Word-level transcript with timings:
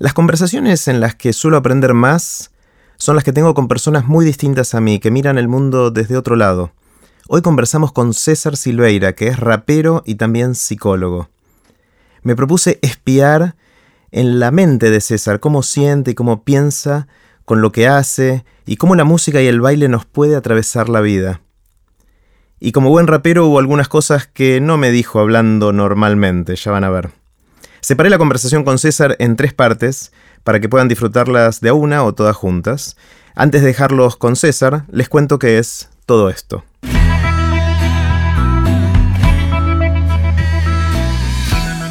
Las 0.00 0.14
conversaciones 0.14 0.88
en 0.88 0.98
las 0.98 1.14
que 1.14 1.34
suelo 1.34 1.58
aprender 1.58 1.92
más 1.92 2.52
son 2.96 3.16
las 3.16 3.22
que 3.22 3.34
tengo 3.34 3.52
con 3.52 3.68
personas 3.68 4.06
muy 4.06 4.24
distintas 4.24 4.74
a 4.74 4.80
mí, 4.80 4.98
que 4.98 5.10
miran 5.10 5.36
el 5.36 5.46
mundo 5.46 5.90
desde 5.90 6.16
otro 6.16 6.36
lado. 6.36 6.72
Hoy 7.28 7.42
conversamos 7.42 7.92
con 7.92 8.14
César 8.14 8.56
Silveira, 8.56 9.14
que 9.14 9.28
es 9.28 9.38
rapero 9.38 10.02
y 10.06 10.14
también 10.14 10.54
psicólogo. 10.54 11.28
Me 12.22 12.34
propuse 12.34 12.78
espiar 12.80 13.56
en 14.10 14.40
la 14.40 14.50
mente 14.50 14.90
de 14.90 15.02
César 15.02 15.38
cómo 15.38 15.62
siente 15.62 16.12
y 16.12 16.14
cómo 16.14 16.44
piensa 16.44 17.06
con 17.44 17.60
lo 17.60 17.70
que 17.70 17.86
hace 17.86 18.46
y 18.64 18.76
cómo 18.76 18.94
la 18.94 19.04
música 19.04 19.42
y 19.42 19.48
el 19.48 19.60
baile 19.60 19.88
nos 19.88 20.06
puede 20.06 20.34
atravesar 20.34 20.88
la 20.88 21.02
vida. 21.02 21.42
Y 22.58 22.72
como 22.72 22.88
buen 22.88 23.06
rapero 23.06 23.46
hubo 23.46 23.58
algunas 23.58 23.88
cosas 23.88 24.26
que 24.26 24.62
no 24.62 24.78
me 24.78 24.92
dijo 24.92 25.20
hablando 25.20 25.74
normalmente, 25.74 26.56
ya 26.56 26.70
van 26.70 26.84
a 26.84 26.88
ver. 26.88 27.19
Separé 27.80 28.10
la 28.10 28.18
conversación 28.18 28.64
con 28.64 28.78
César 28.78 29.16
en 29.18 29.36
tres 29.36 29.54
partes 29.54 30.12
para 30.44 30.60
que 30.60 30.68
puedan 30.68 30.88
disfrutarlas 30.88 31.60
de 31.60 31.72
una 31.72 32.04
o 32.04 32.14
todas 32.14 32.36
juntas. 32.36 32.96
Antes 33.34 33.62
de 33.62 33.68
dejarlos 33.68 34.16
con 34.16 34.36
César, 34.36 34.84
les 34.90 35.08
cuento 35.08 35.38
qué 35.38 35.58
es 35.58 35.88
todo 36.04 36.28
esto. 36.28 36.64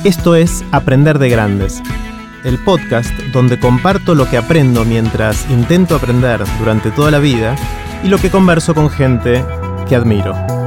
Esto 0.03 0.35
es 0.35 0.63
Aprender 0.71 1.20
de 1.20 1.30
Grandes, 1.30 1.81
el 2.45 2.58
podcast 2.63 3.11
donde 3.33 3.59
comparto 3.59 4.16
lo 4.16 4.30
que 4.30 4.38
aprendo 4.38 4.85
mientras 4.85 5.49
intento 5.49 5.95
aprender 5.95 6.41
durante 6.59 6.91
toda 6.91 7.11
la 7.11 7.19
vida 7.19 7.55
y 8.03 8.08
lo 8.08 8.17
que 8.17 8.30
converso 8.30 8.73
con 8.73 8.89
gente 8.89 9.44
que 9.89 9.95
admiro. 9.95 10.59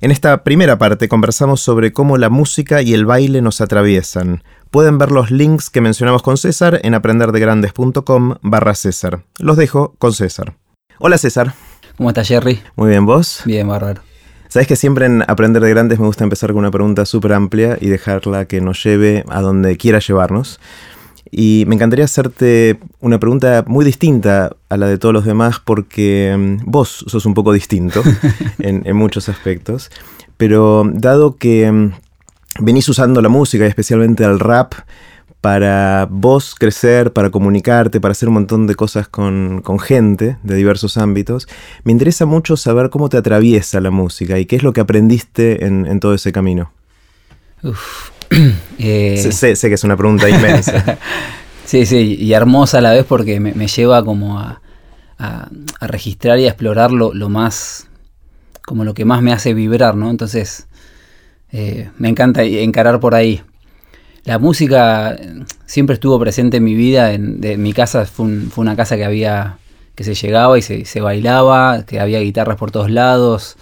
En 0.00 0.12
esta 0.12 0.44
primera 0.44 0.78
parte 0.78 1.08
conversamos 1.08 1.60
sobre 1.60 1.92
cómo 1.92 2.18
la 2.18 2.28
música 2.28 2.82
y 2.82 2.94
el 2.94 3.04
baile 3.04 3.42
nos 3.42 3.60
atraviesan. 3.60 4.44
Pueden 4.70 4.96
ver 4.96 5.10
los 5.10 5.32
links 5.32 5.70
que 5.70 5.80
mencionamos 5.80 6.22
con 6.22 6.36
César 6.36 6.78
en 6.84 6.94
aprenderdegrandes.com 6.94 8.36
barra 8.40 8.76
César. 8.76 9.24
Los 9.40 9.56
dejo 9.56 9.96
con 9.98 10.12
César. 10.12 10.54
Hola 11.00 11.18
César. 11.18 11.52
¿Cómo 11.96 12.10
estás 12.10 12.28
Jerry? 12.28 12.62
Muy 12.76 12.90
bien, 12.90 13.06
¿vos? 13.06 13.42
Bien, 13.44 13.66
bárbaro. 13.66 14.00
Sabes 14.46 14.68
que 14.68 14.76
siempre 14.76 15.06
en 15.06 15.24
Aprender 15.26 15.60
de 15.60 15.70
Grandes 15.70 15.98
me 15.98 16.06
gusta 16.06 16.22
empezar 16.22 16.50
con 16.50 16.60
una 16.60 16.70
pregunta 16.70 17.04
súper 17.04 17.32
amplia 17.32 17.76
y 17.80 17.88
dejarla 17.88 18.44
que 18.44 18.60
nos 18.60 18.82
lleve 18.84 19.24
a 19.28 19.40
donde 19.40 19.76
quiera 19.76 19.98
llevarnos. 19.98 20.60
Y 21.30 21.64
me 21.66 21.74
encantaría 21.74 22.04
hacerte 22.04 22.78
una 23.00 23.20
pregunta 23.20 23.64
muy 23.66 23.84
distinta 23.84 24.56
a 24.68 24.76
la 24.76 24.86
de 24.86 24.98
todos 24.98 25.12
los 25.12 25.24
demás 25.24 25.60
porque 25.62 26.34
mm, 26.36 26.70
vos 26.70 27.04
sos 27.06 27.26
un 27.26 27.34
poco 27.34 27.52
distinto 27.52 28.02
en, 28.58 28.96
muchos 28.96 29.28
aspectos. 29.28 29.90
Pero 30.36 30.88
dado 30.92 31.36
que 31.36 31.70
mm, 31.70 31.92
venís 32.60 32.88
usando 32.88 33.20
la 33.20 33.28
música 33.28 33.64
y 33.64 33.68
especialmente 33.68 34.24
el 34.24 34.38
rap 34.40 34.74
para 35.40 36.08
vos 36.10 36.54
crecer, 36.58 37.12
para 37.12 37.30
comunicarte, 37.30 38.00
para 38.00 38.12
hacer 38.12 38.28
un 38.28 38.34
montón 38.34 38.66
de 38.66 38.74
cosas 38.74 39.08
con, 39.08 39.62
gente 39.80 40.36
de 40.42 40.54
diversos 40.56 40.96
ámbitos, 40.96 41.46
me 41.84 41.92
interesa 41.92 42.26
mucho 42.26 42.56
saber 42.56 42.90
cómo 42.90 43.08
te 43.08 43.18
atraviesa 43.18 43.80
la 43.80 43.90
música 43.90 44.38
y 44.38 44.46
qué 44.46 44.56
es 44.56 44.62
lo 44.62 44.72
que 44.72 44.80
aprendiste 44.80 45.64
en, 45.64 46.00
todo 46.00 46.14
ese 46.14 46.32
camino. 46.32 46.72
Uf, 47.62 48.10
eh, 48.78 49.16
sé, 49.32 49.54
que 49.56 49.74
es 49.74 49.84
una 49.84 49.96
pregunta 49.96 50.28
inmensa. 50.28 50.98
sí, 51.64 51.86
sí, 51.86 52.16
y 52.18 52.32
hermosa 52.32 52.78
a 52.78 52.80
la 52.80 52.92
vez 52.92 53.04
porque 53.04 53.40
me, 53.40 53.66
lleva 53.66 54.04
como 54.04 54.38
a, 54.38 54.60
registrar 55.80 56.38
y 56.38 56.44
a 56.44 56.48
explorar 56.48 56.92
lo, 56.92 57.12
más, 57.28 57.88
como 58.64 58.84
lo 58.84 58.94
que 58.94 59.04
más 59.04 59.22
me 59.22 59.32
hace 59.32 59.54
vibrar, 59.54 59.96
¿no? 59.96 60.10
Entonces, 60.10 60.68
eh, 61.52 61.90
me 61.98 62.08
encanta 62.08 62.42
encarar 62.44 63.00
por 63.00 63.14
ahí. 63.14 63.42
La 64.24 64.38
música 64.38 65.16
siempre 65.66 65.94
estuvo 65.94 66.18
presente 66.20 66.58
en 66.58 66.64
mi 66.64 66.74
vida, 66.74 67.12
en, 67.12 67.40
mi 67.62 67.72
casa 67.72 68.04
fue, 68.04 68.26
una 68.56 68.76
casa 68.76 68.96
que 68.96 69.04
había, 69.04 69.58
que 69.94 70.04
se 70.04 70.14
llegaba 70.14 70.58
y 70.58 70.62
se, 70.62 70.84
se 70.84 71.00
bailaba, 71.00 71.84
que 71.84 71.98
había 71.98 72.20
guitarras 72.20 72.56
por 72.56 72.70
todos 72.70 72.90
lados, 72.90 73.56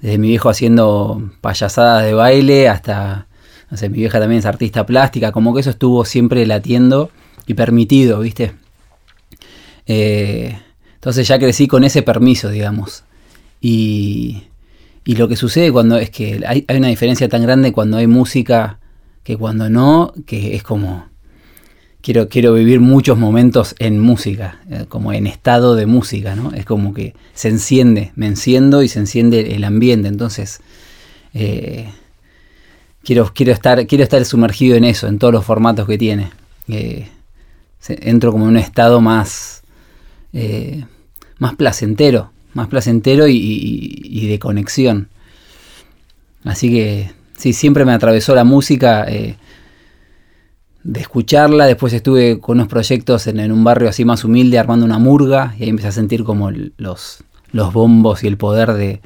desde 0.00 0.18
mi 0.18 0.28
viejo 0.28 0.50
haciendo 0.50 1.30
payasadas 1.40 2.04
de 2.04 2.14
baile 2.14 2.68
hasta 2.68 3.28
mi 3.80 3.98
vieja 3.98 4.20
también 4.20 4.40
es 4.40 4.46
artista 4.46 4.84
plástica, 4.84 5.32
como 5.32 5.54
que 5.54 5.60
eso 5.60 5.70
estuvo 5.70 6.04
siempre 6.04 6.46
latiendo 6.46 7.10
y 7.46 7.54
permitido, 7.54 8.20
¿viste? 8.20 8.52
Eh, 9.86 10.58
entonces 10.94 11.26
ya 11.26 11.38
crecí 11.38 11.66
con 11.66 11.82
ese 11.84 12.02
permiso, 12.02 12.50
digamos. 12.50 13.04
Y, 13.60 14.44
y 15.04 15.16
lo 15.16 15.28
que 15.28 15.36
sucede 15.36 15.72
cuando 15.72 15.96
es 15.96 16.10
que 16.10 16.42
hay, 16.46 16.64
una 16.76 16.88
diferencia 16.88 17.28
tan 17.28 17.42
grande 17.42 17.72
cuando 17.72 17.96
hay 17.96 18.06
música 18.06 18.78
que 19.24 19.36
cuando 19.36 19.70
no, 19.70 20.12
que 20.26 20.54
es 20.54 20.62
como... 20.62 21.10
Quiero, 22.02 22.28
quiero 22.28 22.54
vivir 22.54 22.80
muchos 22.80 23.16
momentos 23.16 23.76
en 23.78 24.00
música, 24.00 24.60
eh, 24.68 24.86
como 24.88 25.12
en 25.12 25.28
estado 25.28 25.76
de 25.76 25.86
música, 25.86 26.34
¿no? 26.34 26.52
Es 26.52 26.64
como 26.64 26.94
que 26.94 27.14
se 27.32 27.48
enciende, 27.48 28.10
me 28.16 28.26
enciendo 28.26 28.82
y 28.82 28.88
se 28.88 28.98
enciende 28.98 29.54
el 29.54 29.62
ambiente. 29.62 30.08
Entonces, 30.08 30.60
eh, 31.32 31.90
quiero, 33.04 33.32
quiero, 33.34 33.52
estar, 33.52 33.86
quiero 33.86 34.04
estar 34.04 34.24
sumergido 34.24 34.76
en 34.76 34.84
eso, 34.84 35.06
en 35.06 35.18
todos 35.18 35.32
los 35.32 35.44
formatos 35.44 35.86
que 35.86 35.98
tiene. 35.98 36.30
Eh, 36.68 37.08
entro 37.88 38.32
como 38.32 38.44
en 38.44 38.50
un 38.50 38.56
estado 38.56 39.00
más, 39.00 39.62
eh, 40.32 40.84
más 41.38 41.54
placentero, 41.56 42.32
más 42.54 42.68
placentero 42.68 43.26
y, 43.28 44.26
de 44.26 44.38
conexión. 44.38 45.08
Así 46.44 46.70
que 46.70 47.12
sí, 47.36 47.52
siempre 47.52 47.84
me 47.84 47.92
atravesó 47.92 48.34
la 48.34 48.44
música. 48.44 49.04
Eh, 49.08 49.36
de 50.84 50.98
escucharla, 50.98 51.66
después 51.66 51.92
estuve 51.92 52.40
con 52.40 52.56
unos 52.58 52.66
proyectos 52.66 53.28
en, 53.28 53.52
un 53.52 53.62
barrio 53.62 53.88
así 53.88 54.04
más 54.04 54.24
humilde 54.24 54.58
armando 54.58 54.84
una 54.84 54.98
murga 54.98 55.54
y 55.56 55.62
ahí 55.62 55.68
empecé 55.68 55.86
a 55.86 55.92
sentir 55.92 56.24
como 56.24 56.50
los, 56.50 57.22
los 57.52 57.72
bombos 57.72 58.24
y 58.24 58.26
el 58.26 58.36
poder 58.36 58.72
de, 58.72 59.00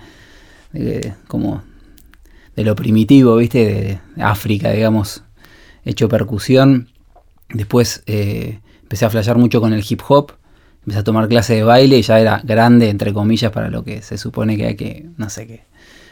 de 0.72 1.12
como 1.28 1.62
de 2.56 2.64
lo 2.64 2.74
primitivo, 2.74 3.36
¿viste? 3.36 4.00
De 4.16 4.22
África, 4.22 4.72
digamos, 4.72 5.22
hecho 5.84 6.08
percusión. 6.08 6.88
Después 7.50 8.02
eh, 8.06 8.60
empecé 8.82 9.04
a 9.04 9.10
flashear 9.10 9.36
mucho 9.36 9.60
con 9.60 9.72
el 9.72 9.84
hip 9.88 10.00
hop. 10.08 10.32
Empecé 10.80 11.00
a 11.00 11.04
tomar 11.04 11.28
clases 11.28 11.56
de 11.56 11.64
baile 11.64 11.98
y 11.98 12.02
ya 12.02 12.18
era 12.18 12.40
grande, 12.42 12.88
entre 12.88 13.12
comillas, 13.12 13.52
para 13.52 13.68
lo 13.68 13.84
que 13.84 14.02
se 14.02 14.18
supone 14.18 14.56
que 14.56 14.66
hay 14.66 14.76
que, 14.76 15.06
no 15.16 15.28
sé 15.28 15.46
qué, 15.46 15.64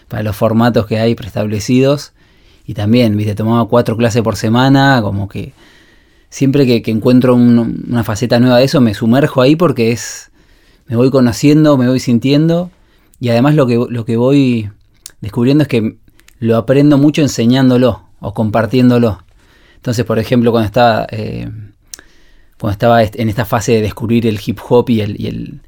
para 0.09 0.23
los 0.23 0.37
formatos 0.37 0.87
que 0.87 0.99
hay 0.99 1.15
preestablecidos. 1.15 2.13
Y 2.67 2.75
también, 2.75 3.17
viste, 3.17 3.35
tomaba 3.35 3.67
cuatro 3.69 3.97
clases 3.97 4.23
por 4.23 4.37
semana, 4.37 5.01
como 5.03 5.29
que 5.29 5.53
siempre 6.29 6.67
que, 6.67 6.91
encuentro 6.91 7.35
una 7.35 8.05
faceta 8.05 8.41
nueva 8.41 8.59
de 8.59 8.65
eso, 8.65 8.81
me 8.81 8.95
sumerjo 8.95 9.41
ahí 9.41 9.55
porque 9.55 9.93
es, 9.93 10.31
me 10.87 10.97
voy 10.97 11.11
conociendo, 11.11 11.79
me 11.79 11.89
voy 11.89 12.01
sintiendo. 12.01 12.71
Y 13.21 13.29
además 13.29 13.55
lo 13.55 13.67
que, 13.67 13.87
lo 13.89 14.05
que 14.05 14.17
voy 14.17 14.71
descubriendo 15.21 15.63
es 15.63 15.69
que 15.69 15.97
lo 16.39 16.57
aprendo 16.57 16.99
mucho 16.99 17.23
enseñándolo 17.23 18.03
o 18.21 18.35
compartiéndolo. 18.35 19.23
Entonces, 19.77 20.05
por 20.05 20.19
ejemplo, 20.19 20.51
cuando 20.51 20.67
estaba, 20.67 21.07
eh, 21.11 21.51
cuando 22.59 22.73
estaba 22.73 23.03
en 23.03 23.29
esta 23.29 23.45
fase 23.45 23.73
de 23.73 23.83
descubrir 23.83 24.27
el 24.27 24.41
hip 24.45 24.59
hop 24.69 24.89
y 24.89 25.01
el, 25.01 25.61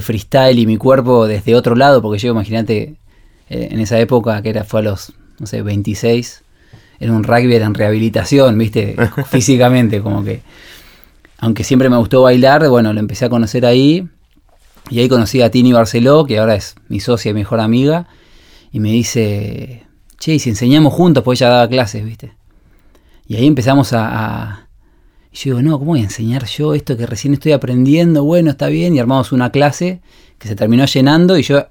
freestyle 0.00 0.58
y 0.58 0.66
mi 0.66 0.76
cuerpo 0.76 1.26
desde 1.26 1.54
otro 1.54 1.74
lado, 1.74 2.02
porque 2.02 2.18
yo 2.18 2.30
imagínate, 2.30 2.96
eh, 3.48 3.68
en 3.70 3.80
esa 3.80 3.98
época 3.98 4.40
que 4.42 4.50
era, 4.50 4.64
fue 4.64 4.80
a 4.80 4.82
los, 4.82 5.12
no 5.38 5.46
sé, 5.46 5.62
26, 5.62 6.42
era 7.00 7.12
un 7.12 7.24
rugby, 7.24 7.54
era 7.54 7.66
en 7.66 7.74
rehabilitación, 7.74 8.56
viste, 8.58 8.96
físicamente, 9.30 10.00
como 10.00 10.22
que, 10.22 10.42
aunque 11.38 11.64
siempre 11.64 11.90
me 11.90 11.96
gustó 11.96 12.22
bailar, 12.22 12.68
bueno, 12.68 12.92
lo 12.92 13.00
empecé 13.00 13.24
a 13.24 13.28
conocer 13.28 13.66
ahí, 13.66 14.08
y 14.90 15.00
ahí 15.00 15.08
conocí 15.08 15.42
a 15.42 15.50
Tini 15.50 15.72
Barceló, 15.72 16.24
que 16.26 16.38
ahora 16.38 16.54
es 16.54 16.74
mi 16.88 17.00
socia 17.00 17.30
y 17.30 17.34
mejor 17.34 17.60
amiga, 17.60 18.06
y 18.70 18.80
me 18.80 18.90
dice, 18.90 19.84
che, 20.22 20.34
y 20.34 20.38
si 20.38 20.50
enseñamos 20.50 20.92
juntos, 20.92 21.24
pues 21.24 21.40
ella 21.40 21.50
daba 21.50 21.68
clases, 21.68 22.04
¿viste? 22.04 22.32
Y 23.26 23.34
ahí 23.34 23.46
empezamos 23.46 23.92
a, 23.92 24.68
Y 25.32 25.36
yo 25.36 25.56
digo, 25.56 25.62
no, 25.62 25.78
¿cómo 25.80 25.92
voy 25.92 26.00
a 26.00 26.04
enseñar 26.04 26.46
yo 26.46 26.74
esto 26.74 26.96
que 26.96 27.06
recién 27.06 27.34
estoy 27.34 27.52
aprendiendo? 27.52 28.22
Bueno, 28.22 28.50
está 28.50 28.68
bien, 28.68 28.94
y 28.94 29.00
armamos 29.00 29.32
una 29.32 29.50
clase 29.50 30.00
que 30.38 30.46
se 30.46 30.54
terminó 30.54 30.84
llenando 30.84 31.36
y 31.38 31.42
yo 31.42 31.66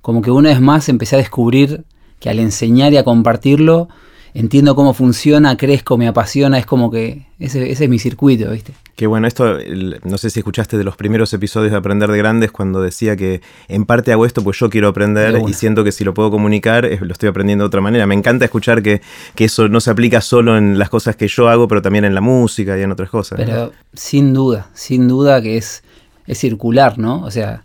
como 0.00 0.22
que 0.22 0.30
una 0.30 0.48
vez 0.48 0.60
más 0.60 0.88
empecé 0.88 1.16
a 1.16 1.18
descubrir 1.18 1.84
que 2.20 2.30
al 2.30 2.38
enseñar 2.38 2.94
y 2.94 2.96
a 2.96 3.04
compartirlo, 3.04 3.88
entiendo 4.34 4.74
cómo 4.74 4.94
funciona, 4.94 5.56
crezco, 5.56 5.96
me 5.96 6.08
apasiona, 6.08 6.58
es 6.58 6.66
como 6.66 6.90
que 6.90 7.26
ese, 7.38 7.70
es 7.70 7.88
mi 7.88 7.98
circuito, 7.98 8.50
¿viste? 8.50 8.72
Qué 8.96 9.06
bueno, 9.06 9.28
esto, 9.28 9.58
no 10.04 10.18
sé 10.18 10.30
si 10.30 10.40
escuchaste 10.40 10.76
de 10.76 10.84
los 10.84 10.96
primeros 10.96 11.32
episodios 11.32 11.70
de 11.70 11.78
Aprender 11.78 12.10
de 12.10 12.18
Grandes 12.18 12.50
cuando 12.50 12.82
decía 12.82 13.16
que 13.16 13.40
en 13.68 13.84
parte 13.84 14.12
hago 14.12 14.26
esto 14.26 14.42
pues 14.42 14.58
yo 14.58 14.68
quiero 14.70 14.88
aprender 14.88 15.40
y 15.46 15.52
siento 15.52 15.84
que 15.84 15.92
si 15.92 16.04
lo 16.04 16.14
puedo 16.14 16.30
comunicar 16.30 16.88
lo 17.00 17.12
estoy 17.12 17.28
aprendiendo 17.28 17.64
de 17.64 17.66
otra 17.66 17.80
manera. 17.80 18.06
Me 18.06 18.14
encanta 18.14 18.44
escuchar 18.44 18.82
que, 18.82 19.00
eso 19.36 19.68
no 19.68 19.80
se 19.80 19.90
aplica 19.90 20.20
solo 20.20 20.58
en 20.58 20.78
las 20.78 20.90
cosas 20.90 21.16
que 21.16 21.28
yo 21.28 21.48
hago, 21.48 21.68
pero 21.68 21.80
también 21.80 22.04
en 22.04 22.14
la 22.14 22.20
música 22.20 22.76
y 22.76 22.82
en 22.82 22.92
otras 22.92 23.08
cosas. 23.08 23.38
Pero 23.38 23.72
sin 23.94 24.34
duda, 24.34 24.68
sin 24.74 25.08
duda 25.08 25.40
que 25.40 25.56
es, 25.56 25.82
es 26.26 26.38
circular, 26.38 26.98
¿no? 26.98 27.22
O 27.22 27.30
sea, 27.30 27.64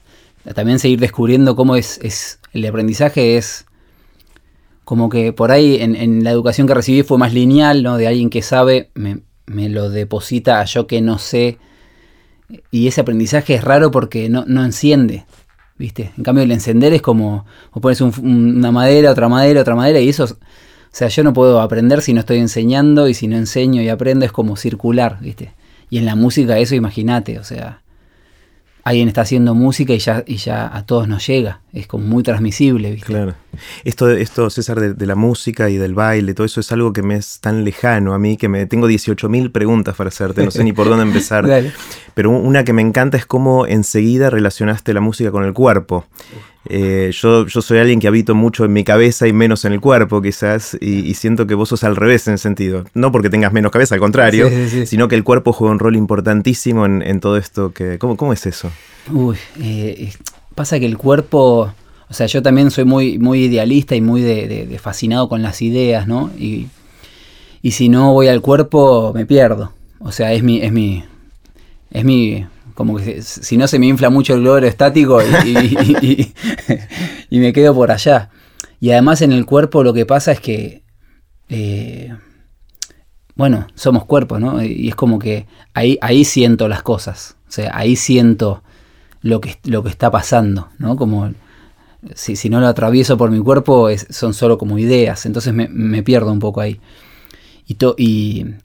también 0.55 0.79
seguir 0.79 0.99
descubriendo 0.99 1.55
cómo 1.55 1.75
es, 1.75 1.99
es 2.03 2.39
el 2.53 2.65
aprendizaje 2.65 3.37
es 3.37 3.65
como 4.83 5.09
que 5.09 5.33
por 5.33 5.51
ahí 5.51 5.77
en, 5.79 6.23
la 6.23 6.31
educación 6.31 6.67
que 6.67 6.73
recibí 6.73 7.03
fue 7.03 7.17
más 7.17 7.33
lineal, 7.33 7.83
¿no? 7.83 7.97
De 7.97 8.07
alguien 8.07 8.29
que 8.29 8.41
sabe, 8.41 8.89
me, 8.93 9.19
me, 9.45 9.69
lo 9.69 9.89
deposita 9.89 10.59
a 10.59 10.65
yo 10.65 10.87
que 10.87 11.01
no 11.01 11.17
sé. 11.19 11.57
Y 12.71 12.87
ese 12.87 13.01
aprendizaje 13.01 13.55
es 13.55 13.63
raro 13.63 13.91
porque 13.91 14.29
no, 14.29 14.43
no 14.47 14.63
enciende, 14.63 15.25
¿viste? 15.77 16.11
En 16.17 16.23
cambio 16.23 16.43
el 16.43 16.51
encender 16.51 16.93
es 16.93 17.01
como, 17.01 17.45
vos 17.71 17.81
pones 17.81 18.01
una 18.01 18.71
madera, 18.71 19.11
otra 19.11 19.29
madera, 19.29 19.61
otra 19.61 19.75
madera, 19.75 19.99
y 19.99 20.09
eso, 20.09 20.25
o 20.25 20.37
sea, 20.91 21.07
yo 21.07 21.23
no 21.23 21.33
puedo 21.33 21.61
aprender 21.61 22.01
si 22.01 22.13
no 22.13 22.19
estoy 22.19 22.37
enseñando, 22.39 23.07
y 23.07 23.13
si 23.13 23.27
no 23.27 23.37
enseño 23.37 23.81
y 23.81 23.89
aprendo 23.89 24.25
es 24.25 24.31
como 24.31 24.55
circular, 24.57 25.17
¿viste? 25.21 25.53
Y 25.89 25.97
en 25.97 26.05
la 26.05 26.15
música 26.15 26.59
eso, 26.59 26.75
imagínate, 26.75 27.39
o 27.39 27.43
sea, 27.43 27.82
alguien 28.83 29.07
está 29.07 29.21
haciendo 29.21 29.55
música 29.55 29.93
y 29.93 29.99
ya, 29.99 30.23
y 30.27 30.37
ya 30.37 30.75
a 30.75 30.85
todos 30.85 31.07
nos 31.07 31.25
llega. 31.25 31.61
Es 31.71 31.87
como 31.87 32.05
muy 32.05 32.21
transmisible, 32.21 32.91
¿viste? 32.91 33.07
Claro. 33.07 33.33
Esto, 33.83 34.09
esto 34.11 34.49
César, 34.49 34.95
de, 34.95 35.05
la 35.05 35.15
música 35.15 35.69
y 35.69 35.77
del 35.77 35.93
baile, 35.93 36.33
todo 36.33 36.45
eso 36.45 36.59
es 36.59 36.71
algo 36.71 36.91
que 36.91 37.01
me 37.01 37.15
es 37.15 37.39
tan 37.39 37.63
lejano 37.63 38.13
a 38.13 38.19
mí 38.19 38.35
que 38.35 38.49
me 38.49 38.65
tengo 38.65 38.89
18.000 38.89 39.51
preguntas 39.51 39.95
para 39.95 40.09
hacerte, 40.09 40.43
no 40.43 40.51
sé 40.51 40.63
ni 40.63 40.73
por 40.73 40.89
dónde 40.89 41.03
empezar. 41.03 41.47
Pero 42.13 42.31
una 42.31 42.63
que 42.63 42.73
me 42.73 42.81
encanta 42.81 43.17
es 43.17 43.25
cómo 43.25 43.65
enseguida 43.65 44.29
relacionaste 44.29 44.93
la 44.93 45.01
música 45.01 45.31
con 45.31 45.45
el 45.45 45.53
cuerpo. 45.53 46.05
Eh, 46.69 47.11
yo, 47.13 47.45
yo 47.45 47.61
soy 47.61 47.79
alguien 47.79 47.99
que 47.99 48.07
habito 48.07 48.35
mucho 48.35 48.63
en 48.63 48.71
mi 48.71 48.83
cabeza 48.83 49.27
y 49.27 49.33
menos 49.33 49.65
en 49.65 49.73
el 49.73 49.81
cuerpo, 49.81 50.21
quizás, 50.21 50.77
y, 50.79 51.13
siento 51.15 51.45
que 51.45 51.55
vos 51.55 51.69
sos 51.69 51.83
al 51.83 51.95
revés 51.95 52.27
en 52.27 52.35
ese 52.35 52.43
sentido. 52.43 52.85
No 52.93 53.11
porque 53.11 53.29
tengas 53.29 53.51
menos 53.51 53.71
cabeza, 53.71 53.95
al 53.95 54.01
contrario, 54.01 54.49
sino 54.85 55.07
que 55.07 55.15
el 55.15 55.23
cuerpo 55.23 55.51
juega 55.51 55.73
un 55.73 55.79
rol 55.79 55.95
importantísimo 55.95 56.85
en, 56.85 57.19
todo 57.19 57.37
esto. 57.37 57.73
Que, 57.73 57.97
¿cómo, 57.99 58.15
¿Cómo 58.15 58.33
es 58.33 58.45
eso? 58.45 58.71
Uy, 59.11 59.35
eh, 59.59 60.11
pasa 60.55 60.79
que 60.79 60.85
el 60.85 60.97
cuerpo, 60.97 61.73
o 62.09 62.13
sea, 62.13 62.27
yo 62.27 62.41
también 62.41 62.71
soy 62.71 62.85
muy, 62.85 63.19
muy 63.19 63.45
idealista 63.45 63.95
y 63.95 64.01
muy 64.01 64.21
de, 64.21 64.79
fascinado 64.81 65.27
con 65.27 65.41
las 65.41 65.61
ideas, 65.61 66.07
¿no? 66.07 66.31
Y, 66.37 66.67
y 67.61 67.71
si 67.71 67.89
no 67.89 68.13
voy 68.13 68.29
al 68.29 68.41
cuerpo, 68.41 69.11
me 69.13 69.25
pierdo. 69.25 69.73
O 69.99 70.11
sea, 70.11 70.33
es 70.33 70.43
mi, 70.43 70.61
es 70.61 70.71
mi, 70.71 71.03
es 71.91 72.05
mi 72.05 72.45
como 72.73 72.97
que 72.97 73.21
si 73.21 73.57
no 73.57 73.67
se 73.67 73.79
me 73.79 73.87
infla 73.87 74.09
mucho 74.09 74.33
el 74.33 74.41
globo 74.41 74.57
estático 74.57 75.21
y, 77.29 77.39
me 77.39 77.53
quedo 77.53 77.73
por 77.73 77.91
allá. 77.91 78.29
Y 78.79 78.91
además 78.91 79.21
en 79.21 79.31
el 79.31 79.45
cuerpo 79.45 79.83
lo 79.83 79.93
que 79.93 80.05
pasa 80.05 80.31
es 80.31 80.39
que, 80.39 80.83
eh, 81.49 82.13
bueno, 83.35 83.67
somos 83.75 84.05
cuerpos, 84.05 84.39
¿no? 84.39 84.63
Y 84.63 84.89
es 84.89 84.95
como 84.95 85.19
que 85.19 85.47
ahí, 85.73 85.97
ahí 86.01 86.25
siento 86.25 86.67
las 86.67 86.83
cosas, 86.83 87.37
o 87.47 87.51
sea, 87.51 87.71
ahí 87.73 87.95
siento 87.95 88.63
lo 89.21 89.39
que, 89.41 89.57
lo 89.63 89.83
que 89.83 89.89
está 89.89 90.11
pasando, 90.11 90.69
¿no? 90.77 90.95
Como 90.95 91.31
si, 92.15 92.35
si 92.35 92.49
no 92.49 92.59
lo 92.59 92.67
atravieso 92.67 93.17
por 93.17 93.31
mi 93.31 93.39
cuerpo 93.39 93.89
son 94.09 94.33
solo 94.33 94.57
como 94.57 94.77
ideas, 94.77 95.25
entonces 95.25 95.53
me, 95.53 96.03
pierdo 96.03 96.31
un 96.31 96.39
poco 96.39 96.61
ahí. 96.61 96.79
Y, 97.65 97.77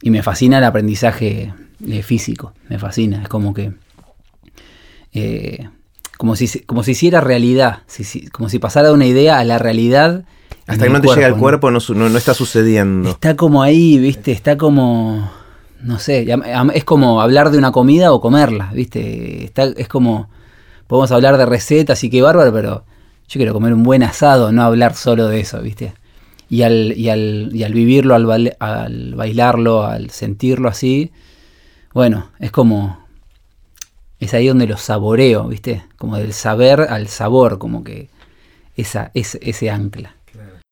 y, 0.02 0.10
me 0.10 0.22
fascina 0.22 0.58
el 0.58 0.64
aprendizaje 0.64 1.55
eh, 1.87 2.02
físico, 2.02 2.52
me 2.69 2.78
fascina, 2.78 3.22
es 3.22 3.28
como 3.28 3.55
que 3.55 3.72
eh, 5.12 5.69
como, 6.16 6.37
si, 6.37 6.60
como 6.60 6.82
si 6.82 6.93
hiciera 6.93 7.20
realidad, 7.20 7.82
como 8.32 8.49
si 8.49 8.58
pasara 8.58 8.88
de 8.88 8.94
una 8.94 9.06
idea 9.06 9.38
a 9.38 9.44
la 9.44 9.58
realidad. 9.58 10.25
Hasta 10.66 10.84
que 10.84 10.90
no 10.90 11.00
te 11.00 11.08
llega 11.08 11.26
al 11.26 11.37
cuerpo 11.37 11.70
no, 11.70 11.78
no, 11.94 12.19
está 12.19 12.34
sucediendo. 12.34 13.10
Está 13.10 13.37
como 13.37 13.62
ahí, 13.62 13.99
¿viste? 13.99 14.32
Está 14.32 14.58
como, 14.58 15.31
no 15.82 15.99
sé, 15.99 16.26
es 16.75 16.84
como 16.84 17.22
hablar 17.22 17.50
de 17.50 17.58
una 17.58 17.72
comida 17.72 18.12
o 18.12 18.20
comerla, 18.20 18.70
¿viste? 18.75 19.44
Está, 19.44 19.64
es 19.64 19.88
como, 19.88 20.28
podemos 20.87 21.10
hablar 21.12 21.38
de 21.38 21.46
recetas 21.46 22.02
y 22.05 22.10
qué 22.10 22.20
bárbaro, 22.20 22.52
pero 22.52 22.84
yo 23.28 23.38
quiero 23.38 23.52
comer 23.52 23.72
un 23.72 23.82
buen 23.82 24.02
asado, 24.02 24.52
no 24.52 24.62
hablar 24.62 24.94
solo 24.94 25.28
de 25.28 25.40
eso, 25.40 25.60
¿viste? 25.60 25.94
Y 26.50 26.62
al, 26.62 26.93
y 26.96 27.10
al, 27.10 27.50
y 27.52 27.62
al 27.62 27.75
vivirlo, 27.75 28.14
al, 28.14 28.56
al 28.58 29.14
bailarlo, 29.14 29.84
al 29.84 30.10
sentirlo 30.10 30.69
así, 30.69 31.12
bueno, 31.93 32.31
es 32.38 32.50
como 32.50 33.07
es 34.20 34.35
ahí 34.35 34.49
donde 34.49 34.67
lo 34.67 34.76
saboreo, 34.76 35.47
¿viste? 35.49 35.85
Como 35.97 36.17
del 36.17 36.32
saber 36.32 36.81
al 36.81 37.09
sabor, 37.09 37.59
como 37.59 37.85
que 37.85 38.09
esa, 38.76 39.11
ese 39.15 39.70
ancla. 39.70 40.18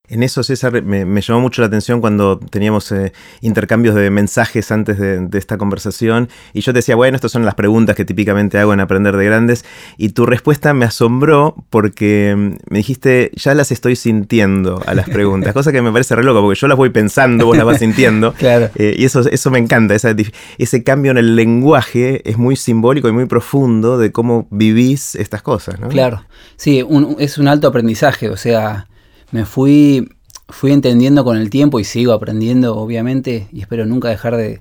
En 0.09 0.23
eso, 0.23 0.43
César, 0.43 0.83
me, 0.83 1.21
llamó 1.21 1.41
mucho 1.41 1.63
la 1.63 1.67
atención 1.67 2.01
cuando 2.01 2.39
teníamos 2.39 2.93
eh, 2.93 3.13
intercambios 3.41 3.95
de 3.95 4.11
mensajes 4.11 4.71
antes 4.71 4.99
de, 4.99 5.27
esta 5.37 5.59
conversación 5.59 6.29
y 6.55 6.61
yo 6.61 6.73
te 6.73 6.79
decía, 6.79 6.97
bueno, 6.97 7.17
estas 7.17 7.33
son 7.33 7.45
las 7.45 7.55
preguntas 7.55 7.97
que 7.97 8.05
típicamente 8.05 8.59
hago 8.59 8.73
en 8.73 8.81
Aprender 8.81 9.17
de 9.17 9.25
Grandes 9.25 9.65
y 9.99 10.11
tu 10.11 10.25
respuesta 10.25 10.73
me 10.73 10.85
asombró 10.85 11.55
porque 11.69 12.35
mm, 12.37 12.73
me 12.73 12.79
dijiste, 12.79 13.33
ya 13.35 13.55
las 13.55 13.73
estoy 13.73 13.97
sintiendo 13.97 14.83
a 14.87 14.95
las 14.95 15.09
preguntas, 15.09 15.53
cosa 15.53 15.73
que 15.73 15.83
me 15.83 15.93
parece 15.93 16.15
re 16.15 16.23
loco 16.23 16.41
porque 16.41 16.59
yo 16.59 16.69
las 16.69 16.79
voy 16.79 16.91
pensando, 16.91 17.45
vos 17.45 17.57
las 17.57 17.67
vas 17.67 17.79
sintiendo 17.79 18.33
claro. 18.39 18.71
Eh, 18.77 18.95
y 18.97 19.05
eso, 19.05 19.21
eso 19.29 19.51
me 19.51 19.59
encanta, 19.59 19.95
ese 19.95 20.85
cambio 20.85 21.11
en 21.11 21.19
el 21.19 21.37
lenguaje 21.37 22.23
es 22.29 22.39
muy 22.39 22.57
simbólico 22.57 23.09
y 23.09 23.13
muy 23.13 23.27
profundo 23.27 23.99
de 23.99 24.13
cómo 24.13 24.47
vivís 24.51 25.17
estas 25.17 25.43
cosas, 25.43 25.81
¿no? 25.81 25.89
Claro, 25.89 26.25
sí, 26.57 26.85
es 27.19 27.39
un 27.39 27.49
alto 27.49 27.69
aprendizaje, 27.69 28.31
o 28.31 28.37
sea 28.37 28.87
me 29.31 29.45
fui, 29.45 30.09
fui 30.49 30.73
entendiendo 30.73 31.25
con 31.25 31.37
el 31.37 31.51
tiempo 31.51 31.81
y 31.81 31.85
sigo 31.85 32.13
aprendiendo, 32.13 32.77
obviamente, 32.77 33.49
y 33.53 33.61
espero 33.61 33.87
nunca 33.87 34.09
dejar 34.09 34.37
de, 34.37 34.61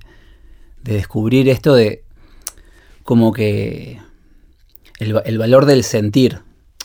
descubrir 0.84 1.50
esto 1.50 1.74
de 1.74 2.04
como 3.04 3.34
que 3.34 4.00
el, 5.00 5.38
valor 5.38 5.66
del 5.66 5.84
sentir, 5.84 6.40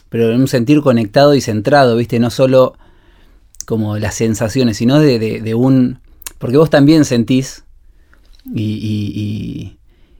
pero 0.09 0.33
en 0.33 0.41
un 0.41 0.49
sentir 0.49 0.81
conectado 0.81 1.35
y 1.35 1.41
centrado, 1.41 1.97
¿viste? 1.97 2.19
No 2.19 2.31
solo 2.31 2.77
como 3.67 3.99
las 3.99 4.15
sensaciones, 4.15 4.79
sino 4.79 4.99
de, 4.99 5.55
un... 5.55 6.01
Porque 6.39 6.57
vos 6.57 6.71
también 6.71 7.05
sentís 7.05 7.65
y, 8.55 9.77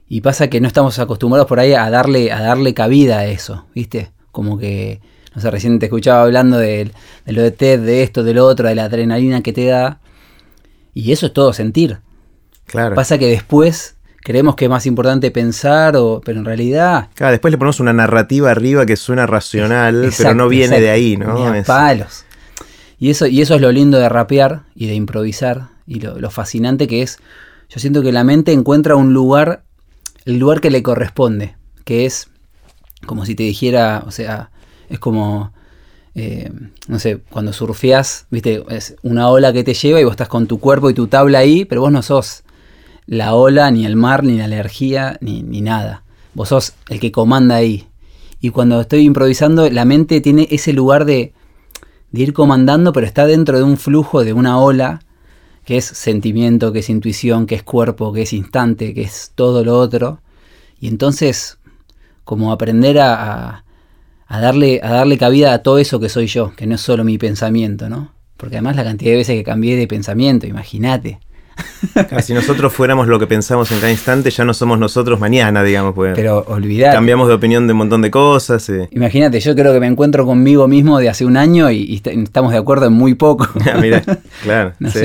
y, 0.07 0.21
pasa 0.21 0.49
que 0.49 0.61
no 0.61 0.67
estamos 0.67 0.99
acostumbrados 0.99 1.47
por 1.47 1.59
ahí 1.59 1.73
a 1.73 1.89
darle, 1.89 2.31
a 2.31 2.41
darle 2.41 2.75
cabida 2.75 3.19
a 3.19 3.25
eso, 3.25 3.65
¿viste? 3.73 4.11
Como 4.31 4.59
que 4.59 5.01
no 5.33 5.41
sé, 5.41 5.49
recién 5.49 5.79
te 5.79 5.85
escuchaba 5.85 6.23
hablando 6.23 6.57
de, 6.57 6.91
lo 7.25 7.41
de 7.41 7.51
TED, 7.51 7.79
de 7.79 8.03
esto, 8.03 8.23
de 8.23 8.33
lo 8.33 8.45
otro, 8.45 8.67
de 8.67 8.75
la 8.75 8.85
adrenalina 8.85 9.41
que 9.41 9.53
te 9.53 9.65
da. 9.65 9.99
Y 10.93 11.11
eso 11.13 11.27
es 11.27 11.33
todo 11.33 11.53
sentir. 11.53 11.99
Claro. 12.65 12.95
Pasa 12.95 13.17
que 13.17 13.27
después 13.27 13.95
creemos 14.23 14.55
que 14.55 14.65
es 14.65 14.69
más 14.69 14.85
importante 14.85 15.31
pensar, 15.31 15.95
o, 15.95 16.21
pero 16.23 16.39
en 16.39 16.45
realidad. 16.45 17.09
Claro, 17.15 17.31
después 17.31 17.51
le 17.51 17.57
ponemos 17.57 17.79
una 17.79 17.93
narrativa 17.93 18.51
arriba 18.51 18.85
que 18.85 18.97
suena 18.97 19.25
racional, 19.25 20.11
pero 20.17 20.33
no 20.33 20.49
viene 20.49 20.81
de 20.81 20.89
ahí, 20.89 21.15
¿no? 21.15 21.53
palos. 21.65 22.25
Y 22.99 23.09
eso, 23.09 23.25
y 23.25 23.41
eso 23.41 23.55
es 23.55 23.61
lo 23.61 23.71
lindo 23.71 23.97
de 23.97 24.09
rapear 24.09 24.63
y 24.75 24.87
de 24.87 24.93
improvisar, 24.93 25.69
y 25.87 26.01
lo, 26.01 26.19
lo 26.19 26.29
fascinante 26.29 26.87
que 26.87 27.01
es. 27.01 27.19
Yo 27.69 27.79
siento 27.79 28.03
que 28.03 28.11
la 28.11 28.23
mente 28.23 28.51
encuentra 28.51 28.95
un 28.95 29.13
lugar, 29.13 29.63
el 30.25 30.37
lugar 30.37 30.61
que 30.61 30.69
le 30.69 30.83
corresponde, 30.83 31.55
que 31.83 32.05
es 32.05 32.29
como 33.05 33.25
si 33.25 33.33
te 33.33 33.43
dijera, 33.43 34.03
o 34.05 34.11
sea, 34.11 34.51
es 34.91 34.99
como, 34.99 35.53
eh, 36.15 36.51
no 36.87 36.99
sé, 36.99 37.21
cuando 37.29 37.53
surfeas, 37.53 38.27
viste, 38.29 38.63
es 38.69 38.95
una 39.03 39.29
ola 39.29 39.53
que 39.53 39.63
te 39.63 39.73
lleva 39.73 40.01
y 40.01 40.03
vos 40.03 40.11
estás 40.11 40.27
con 40.27 40.47
tu 40.47 40.59
cuerpo 40.59 40.89
y 40.89 40.93
tu 40.93 41.07
tabla 41.07 41.39
ahí, 41.39 41.63
pero 41.63 41.81
vos 41.81 41.91
no 41.93 42.01
sos 42.01 42.43
la 43.07 43.33
ola, 43.33 43.71
ni 43.71 43.85
el 43.85 43.95
mar, 43.95 44.23
ni 44.23 44.37
la 44.37 44.45
energía, 44.45 45.17
ni, 45.21 45.41
nada. 45.61 46.03
Vos 46.33 46.49
sos 46.49 46.73
el 46.89 46.99
que 46.99 47.11
comanda 47.11 47.55
ahí. 47.55 47.87
Y 48.41 48.49
cuando 48.49 48.81
estoy 48.81 49.05
improvisando, 49.05 49.69
la 49.69 49.85
mente 49.85 50.19
tiene 50.19 50.47
ese 50.51 50.73
lugar 50.73 51.05
de, 51.05 51.33
de 52.11 52.21
ir 52.21 52.33
comandando, 52.33 52.91
pero 52.91 53.07
está 53.07 53.25
dentro 53.25 53.57
de 53.57 53.63
un 53.63 53.77
flujo, 53.77 54.25
de 54.25 54.33
una 54.33 54.59
ola, 54.59 55.01
que 55.63 55.77
es 55.77 55.85
sentimiento, 55.85 56.73
que 56.73 56.79
es 56.79 56.89
intuición, 56.89 57.45
que 57.45 57.55
es 57.55 57.63
cuerpo, 57.63 58.11
que 58.11 58.23
es 58.23 58.33
instante, 58.33 58.93
que 58.93 59.03
es 59.03 59.31
todo 59.35 59.63
lo 59.63 59.79
otro. 59.79 60.19
Y 60.81 60.89
entonces, 60.89 61.59
como 62.25 62.51
aprender 62.51 62.99
a 62.99 63.63
darle, 64.39 64.79
a 64.83 64.91
darle 64.91 65.17
cabida 65.17 65.53
a 65.53 65.63
todo 65.63 65.77
eso 65.77 65.99
que 65.99 66.09
soy 66.09 66.27
yo, 66.27 66.53
que 66.55 66.67
no 66.67 66.75
es 66.75 66.81
solo 66.81 67.03
mi 67.03 67.17
pensamiento, 67.17 67.89
¿no? 67.89 68.13
Porque 68.37 68.55
además 68.55 68.75
la 68.75 68.83
cantidad 68.83 69.11
de 69.11 69.17
veces 69.17 69.35
que 69.35 69.43
cambié 69.43 69.75
de 69.75 69.87
pensamiento, 69.87 70.47
imagínate. 70.47 71.19
si 72.21 72.33
nosotros 72.33 72.73
fuéramos 72.73 73.07
lo 73.07 73.19
que 73.19 73.27
pensamos 73.27 73.71
en 73.71 73.79
cada 73.79 73.91
instante, 73.91 74.29
ya 74.31 74.45
no 74.45 74.53
somos 74.53 74.79
nosotros 74.79 75.19
mañana, 75.19 75.63
digamos. 75.63 75.93
Pues. 75.93 76.13
Pero 76.15 76.43
olvidar. 76.47 76.93
Cambiamos 76.93 77.27
de 77.27 77.33
opinión 77.33 77.67
de 77.67 77.73
un 77.73 77.77
montón 77.77 78.01
de 78.01 78.11
cosas. 78.11 78.67
Eh. 78.69 78.87
Imagínate, 78.91 79.39
yo 79.39 79.55
creo 79.55 79.73
que 79.73 79.79
me 79.79 79.87
encuentro 79.87 80.25
conmigo 80.25 80.67
mismo 80.67 80.99
de 80.99 81.09
hace 81.09 81.25
un 81.25 81.37
año 81.37 81.69
y, 81.71 82.01
estamos 82.05 82.51
de 82.51 82.57
acuerdo 82.57 82.87
en 82.87 82.93
muy 82.93 83.15
poco. 83.15 83.47
Ah, 83.71 83.77
mira, 83.79 84.01
claro. 84.43 84.73
sí, 84.91 84.99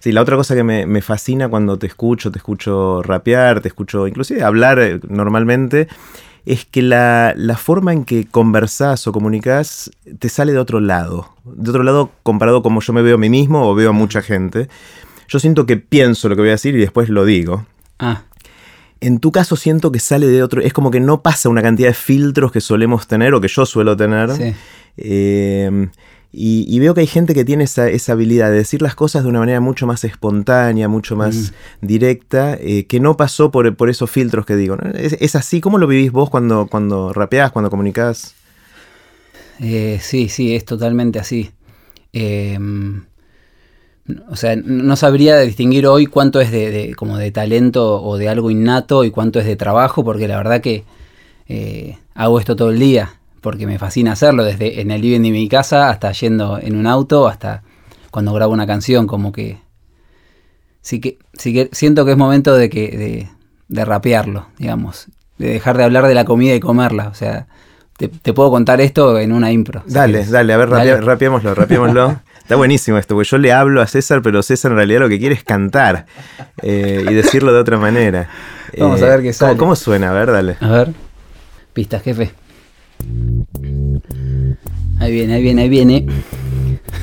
Sí. 0.00 0.12
la 0.12 0.22
otra 0.22 0.36
cosa 0.36 0.54
que 0.54 0.64
me, 0.64 0.86
me, 0.86 1.02
fascina 1.02 1.48
cuando 1.48 1.78
te 1.78 1.86
escucho, 1.86 2.30
te 2.30 2.38
escucho 2.38 3.02
rapear, 3.02 3.60
te 3.60 3.68
escucho 3.68 4.06
inclusive 4.06 4.42
hablar 4.42 4.78
eh, 4.78 5.00
normalmente, 5.08 5.86
es 6.48 6.64
que 6.64 6.80
la, 6.80 7.34
forma 7.58 7.92
en 7.92 8.06
que 8.06 8.26
conversás 8.26 9.06
o 9.06 9.12
comunicas 9.12 9.90
te 10.18 10.30
sale 10.30 10.52
de 10.52 10.58
otro 10.58 10.80
lado. 10.80 11.28
De 11.44 11.68
otro 11.68 11.82
lado 11.82 12.10
comparado 12.22 12.62
como 12.62 12.80
yo 12.80 12.94
me 12.94 13.02
veo 13.02 13.16
a 13.16 13.18
mí 13.18 13.28
mismo 13.28 13.68
o 13.68 13.74
veo 13.74 13.90
a 13.90 13.92
mucha 13.92 14.22
gente. 14.22 14.68
Yo 15.28 15.38
siento 15.40 15.66
que 15.66 15.76
pienso 15.76 16.26
lo 16.30 16.36
que 16.36 16.40
voy 16.40 16.48
a 16.48 16.52
decir 16.52 16.74
y 16.74 16.78
después 16.78 17.10
lo 17.10 17.26
digo. 17.26 17.66
Ah. 17.98 18.22
En 19.02 19.20
tu 19.20 19.30
caso 19.30 19.56
siento 19.56 19.92
que 19.92 20.00
sale 20.00 20.26
de 20.26 20.42
otro... 20.42 20.62
Es 20.62 20.72
como 20.72 20.90
que 20.90 21.00
no 21.00 21.20
pasa 21.20 21.50
una 21.50 21.60
cantidad 21.60 21.90
de 21.90 21.94
filtros 21.94 22.50
que 22.50 22.62
solemos 22.62 23.06
tener 23.06 23.34
o 23.34 23.42
que 23.42 23.48
yo 23.48 23.66
suelo 23.66 23.94
tener. 23.94 24.30
Sí. 24.30 24.54
Eh, 24.96 25.88
Y, 26.30 26.78
veo 26.78 26.92
que 26.92 27.00
hay 27.00 27.06
gente 27.06 27.32
que 27.32 27.44
tiene 27.44 27.64
esa, 27.64 28.12
habilidad 28.12 28.50
de 28.50 28.58
decir 28.58 28.82
las 28.82 28.94
cosas 28.94 29.22
de 29.22 29.30
una 29.30 29.38
manera 29.38 29.60
mucho 29.60 29.86
más 29.86 30.04
espontánea, 30.04 30.86
mucho 30.86 31.16
más 31.16 31.52
mm. 31.80 31.86
directa, 31.86 32.54
eh, 32.60 32.86
que 32.86 33.00
no 33.00 33.16
pasó 33.16 33.50
por, 33.50 33.74
esos 33.88 34.10
filtros 34.10 34.44
que 34.44 34.54
digo. 34.54 34.76
¿Es, 34.94 35.34
así? 35.36 35.62
¿Cómo 35.62 35.78
lo 35.78 35.86
vivís 35.86 36.12
vos 36.12 36.28
cuando, 36.28 36.66
cuando 36.66 37.14
rapeás, 37.14 37.50
cuando 37.50 37.70
comunicás? 37.70 38.34
Eh, 39.60 39.98
sí, 40.02 40.28
sí, 40.28 40.54
es 40.54 40.66
totalmente 40.66 41.18
así. 41.18 41.50
Em, 42.12 43.06
o 44.28 44.36
sea, 44.36 44.54
no 44.56 44.96
sabría 44.96 45.38
distinguir 45.40 45.86
hoy 45.86 46.06
cuánto 46.06 46.42
es 46.42 46.50
de, 46.50 46.94
como 46.94 47.16
de 47.16 47.30
talento 47.30 48.02
o 48.02 48.18
de 48.18 48.28
algo 48.28 48.50
innato 48.50 49.04
y 49.04 49.10
cuánto 49.10 49.38
es 49.38 49.46
de 49.46 49.56
trabajo, 49.56 50.04
porque 50.04 50.28
la 50.28 50.36
verdad 50.36 50.60
que 50.60 50.84
eh, 51.46 51.96
hago 52.14 52.38
esto 52.38 52.54
todo 52.54 52.70
el 52.70 52.78
día 52.78 53.17
porque 53.40 53.66
me 53.66 53.78
fascina 53.78 54.12
hacerlo, 54.12 54.44
desde 54.44 54.80
en 54.80 54.90
el 54.90 55.00
living 55.00 55.20
de 55.20 55.30
mi 55.30 55.48
casa 55.48 55.90
hasta 55.90 56.12
yendo 56.12 56.58
en 56.60 56.76
un 56.76 56.86
auto, 56.86 57.28
hasta 57.28 57.62
cuando 58.10 58.32
grabo 58.32 58.52
una 58.52 58.66
canción, 58.66 59.06
como 59.06 59.32
que 59.32 59.60
sí 60.80 61.00
que, 61.00 61.18
sí 61.34 61.52
que 61.52 61.68
siento 61.72 62.04
que 62.04 62.12
es 62.12 62.16
momento 62.16 62.54
de 62.54 62.70
que 62.70 62.88
de, 62.96 63.28
de 63.68 63.84
rapearlo, 63.84 64.46
digamos, 64.58 65.08
de 65.38 65.48
dejar 65.50 65.76
de 65.76 65.84
hablar 65.84 66.06
de 66.06 66.14
la 66.14 66.24
comida 66.24 66.54
y 66.54 66.60
comerla, 66.60 67.08
o 67.08 67.14
sea, 67.14 67.46
te, 67.96 68.32
puedo 68.32 68.50
contar 68.50 68.80
esto 68.80 69.18
en 69.18 69.32
una 69.32 69.50
impro. 69.50 69.82
Dale, 69.86 70.24
dale, 70.24 70.52
a 70.52 70.56
ver, 70.56 70.70
rapiémoslo, 70.70 71.54
rapiémoslo. 71.54 72.20
Está 72.38 72.56
buenísimo 72.56 72.96
esto, 72.96 73.14
porque 73.14 73.28
yo 73.28 73.36
le 73.36 73.52
hablo 73.52 73.82
a 73.82 73.86
César, 73.86 74.22
pero 74.22 74.42
César 74.42 74.70
en 74.70 74.78
realidad 74.78 75.00
lo 75.00 75.08
que 75.10 75.18
quiere 75.18 75.34
es 75.34 75.44
cantar 75.44 76.06
eh, 76.62 77.04
y 77.06 77.12
decirlo 77.12 77.52
de 77.52 77.58
otra 77.58 77.76
manera. 77.76 78.30
Vamos 78.78 79.02
a 79.02 79.06
ver 79.06 79.20
qué 79.20 79.34
sale. 79.34 79.50
¿cómo, 79.50 79.60
¿Cómo 79.60 79.76
suena? 79.76 80.10
A 80.10 80.12
ver, 80.14 80.32
dale. 80.32 80.56
A 80.60 80.68
ver. 80.68 80.92
Pistas, 81.74 82.02
jefe. 82.02 82.32
Ahí 84.98 85.12
viene, 85.12 85.34
ahí 85.34 85.42
viene, 85.42 85.62
ahí 85.62 85.68
viene. 85.68 86.06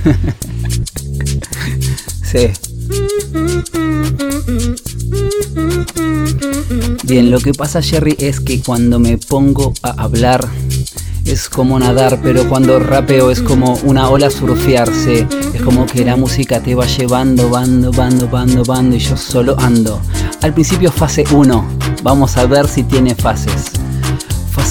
sí. 2.23 2.49
Bien, 7.03 7.31
lo 7.31 7.39
que 7.39 7.53
pasa 7.53 7.81
Jerry 7.81 8.15
es 8.19 8.39
que 8.39 8.61
cuando 8.61 8.99
me 8.99 9.17
pongo 9.17 9.73
a 9.83 10.03
hablar 10.03 10.47
es 11.25 11.49
como 11.49 11.79
nadar, 11.79 12.19
pero 12.21 12.47
cuando 12.47 12.79
rapeo 12.79 13.31
es 13.31 13.41
como 13.41 13.73
una 13.83 14.09
ola 14.09 14.29
surfearse. 14.29 15.27
Es 15.53 15.61
como 15.61 15.85
que 15.85 16.05
la 16.05 16.15
música 16.15 16.61
te 16.61 16.75
va 16.75 16.85
llevando, 16.85 17.49
bando, 17.49 17.91
bando, 17.91 18.27
bando, 18.27 18.63
bando 18.63 18.95
y 18.95 18.99
yo 18.99 19.17
solo 19.17 19.55
ando. 19.59 19.99
Al 20.41 20.53
principio 20.53 20.91
fase 20.91 21.23
1, 21.31 21.67
vamos 22.03 22.37
a 22.37 22.45
ver 22.45 22.67
si 22.67 22.83
tiene 22.83 23.15
fases. 23.15 23.71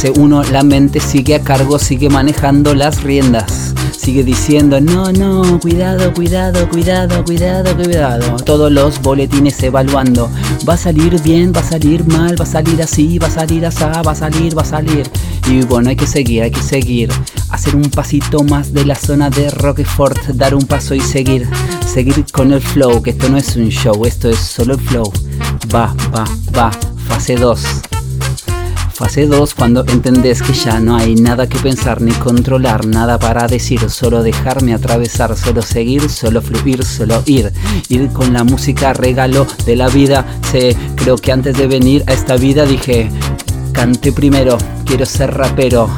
Fase 0.04 0.20
1, 0.20 0.44
la 0.52 0.62
mente 0.62 1.00
sigue 1.00 1.34
a 1.34 1.40
cargo, 1.40 1.78
sigue 1.78 2.11
manejando 2.11 2.75
las 2.75 3.02
riendas. 3.02 3.73
Sigue 3.96 4.23
diciendo, 4.23 4.78
no, 4.78 5.11
no, 5.12 5.58
cuidado, 5.61 6.12
cuidado, 6.12 6.68
cuidado, 6.68 7.25
cuidado, 7.25 7.75
cuidado. 7.75 8.37
Todos 8.37 8.70
los 8.70 9.00
boletines 9.00 9.62
evaluando. 9.62 10.28
Va 10.68 10.75
a 10.75 10.76
salir 10.76 11.23
bien, 11.23 11.54
va 11.56 11.61
a 11.61 11.64
salir 11.64 12.06
mal, 12.06 12.38
va 12.38 12.44
a 12.44 12.46
salir 12.46 12.82
así, 12.82 13.18
va 13.18 13.28
a 13.28 13.30
salir 13.30 13.64
así, 13.64 13.82
va 13.82 14.12
a 14.12 14.14
salir, 14.14 14.58
va 14.58 14.61
a 14.61 14.66
salir. 14.66 15.11
Y 15.49 15.62
bueno, 15.62 15.88
hay 15.88 15.96
que 15.96 16.06
seguir, 16.06 16.42
hay 16.42 16.50
que 16.50 16.61
seguir. 16.61 17.11
Hacer 17.49 17.75
un 17.75 17.88
pasito 17.88 18.44
más 18.44 18.75
de 18.75 18.84
la 18.84 18.96
zona 18.96 19.30
de 19.30 19.49
Rockefort, 19.52 20.18
dar 20.34 20.54
un 20.54 20.66
paso 20.66 20.94
y 20.94 21.00
seguir. 21.00 21.49
Seguir 21.87 22.26
con 22.30 22.52
el 22.52 22.61
flow, 22.61 23.02
que 23.02 23.08
esto 23.08 23.30
no 23.30 23.38
es 23.38 23.56
un 23.56 23.70
show, 23.70 24.04
esto 24.04 24.28
es 24.28 24.37
solo 24.37 24.75
el 24.75 24.80
flow. 24.80 25.11
Va, 25.75 25.94
va, 26.14 26.26
va. 26.54 26.70
Fase 27.08 27.37
2. 27.37 27.93
Fase 28.94 29.26
2 29.26 29.54
cuando 29.54 29.84
entendés 29.88 30.40
que 30.40 30.52
ya 30.52 30.78
no 30.78 30.94
hay 30.96 31.16
nada 31.16 31.48
que 31.48 31.58
pensar 31.58 32.00
ni 32.00 32.12
controlar, 32.12 32.86
nada 32.86 33.18
para 33.18 33.48
decir, 33.48 33.90
solo 33.90 34.22
dejarme 34.22 34.72
atravesar, 34.72 35.36
solo 35.36 35.62
seguir, 35.62 36.08
solo 36.08 36.40
fluir, 36.40 36.84
solo 36.84 37.20
ir. 37.26 37.52
Ir 37.88 38.08
con 38.10 38.32
la 38.32 38.44
música 38.44 38.92
regalo 38.92 39.48
de 39.66 39.74
la 39.74 39.88
vida. 39.88 40.24
Sé, 40.52 40.76
creo 40.94 41.16
que 41.16 41.32
antes 41.32 41.58
de 41.58 41.66
venir 41.66 42.04
a 42.06 42.12
esta 42.12 42.36
vida 42.36 42.66
dije, 42.66 43.10
cante 43.72 44.12
primero, 44.12 44.58
quiero 44.84 45.04
ser 45.06 45.34
rapero. 45.34 45.90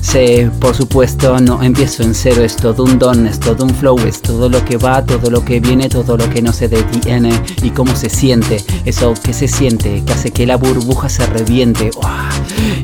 Sí, 0.00 0.48
por 0.60 0.74
supuesto, 0.74 1.38
no 1.38 1.62
empiezo 1.62 2.02
en 2.02 2.14
cero, 2.14 2.42
es 2.42 2.56
todo 2.56 2.84
un 2.84 2.98
don, 2.98 3.26
es 3.26 3.38
todo 3.38 3.64
un 3.64 3.74
flow, 3.74 3.98
es 4.06 4.22
todo 4.22 4.48
lo 4.48 4.64
que 4.64 4.76
va, 4.76 5.04
todo 5.04 5.30
lo 5.30 5.44
que 5.44 5.60
viene, 5.60 5.88
todo 5.88 6.16
lo 6.16 6.30
que 6.30 6.40
no 6.40 6.52
se 6.52 6.68
detiene. 6.68 7.30
Y 7.62 7.70
cómo 7.70 7.94
se 7.94 8.08
siente, 8.08 8.64
eso 8.84 9.14
que 9.22 9.32
se 9.32 9.48
siente, 9.48 10.02
que 10.04 10.12
hace 10.12 10.30
que 10.30 10.46
la 10.46 10.56
burbuja 10.56 11.08
se 11.08 11.26
reviente. 11.26 11.90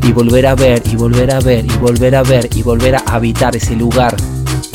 Y 0.02 0.12
volver 0.12 0.46
a 0.46 0.54
ver, 0.54 0.82
y 0.90 0.96
volver 0.96 1.32
a 1.32 1.40
ver, 1.40 1.64
y 1.64 1.76
volver 1.78 2.14
a 2.16 2.22
ver, 2.22 2.50
y 2.54 2.62
volver 2.62 2.96
a 2.96 3.02
habitar 3.06 3.56
ese 3.56 3.74
lugar 3.74 4.14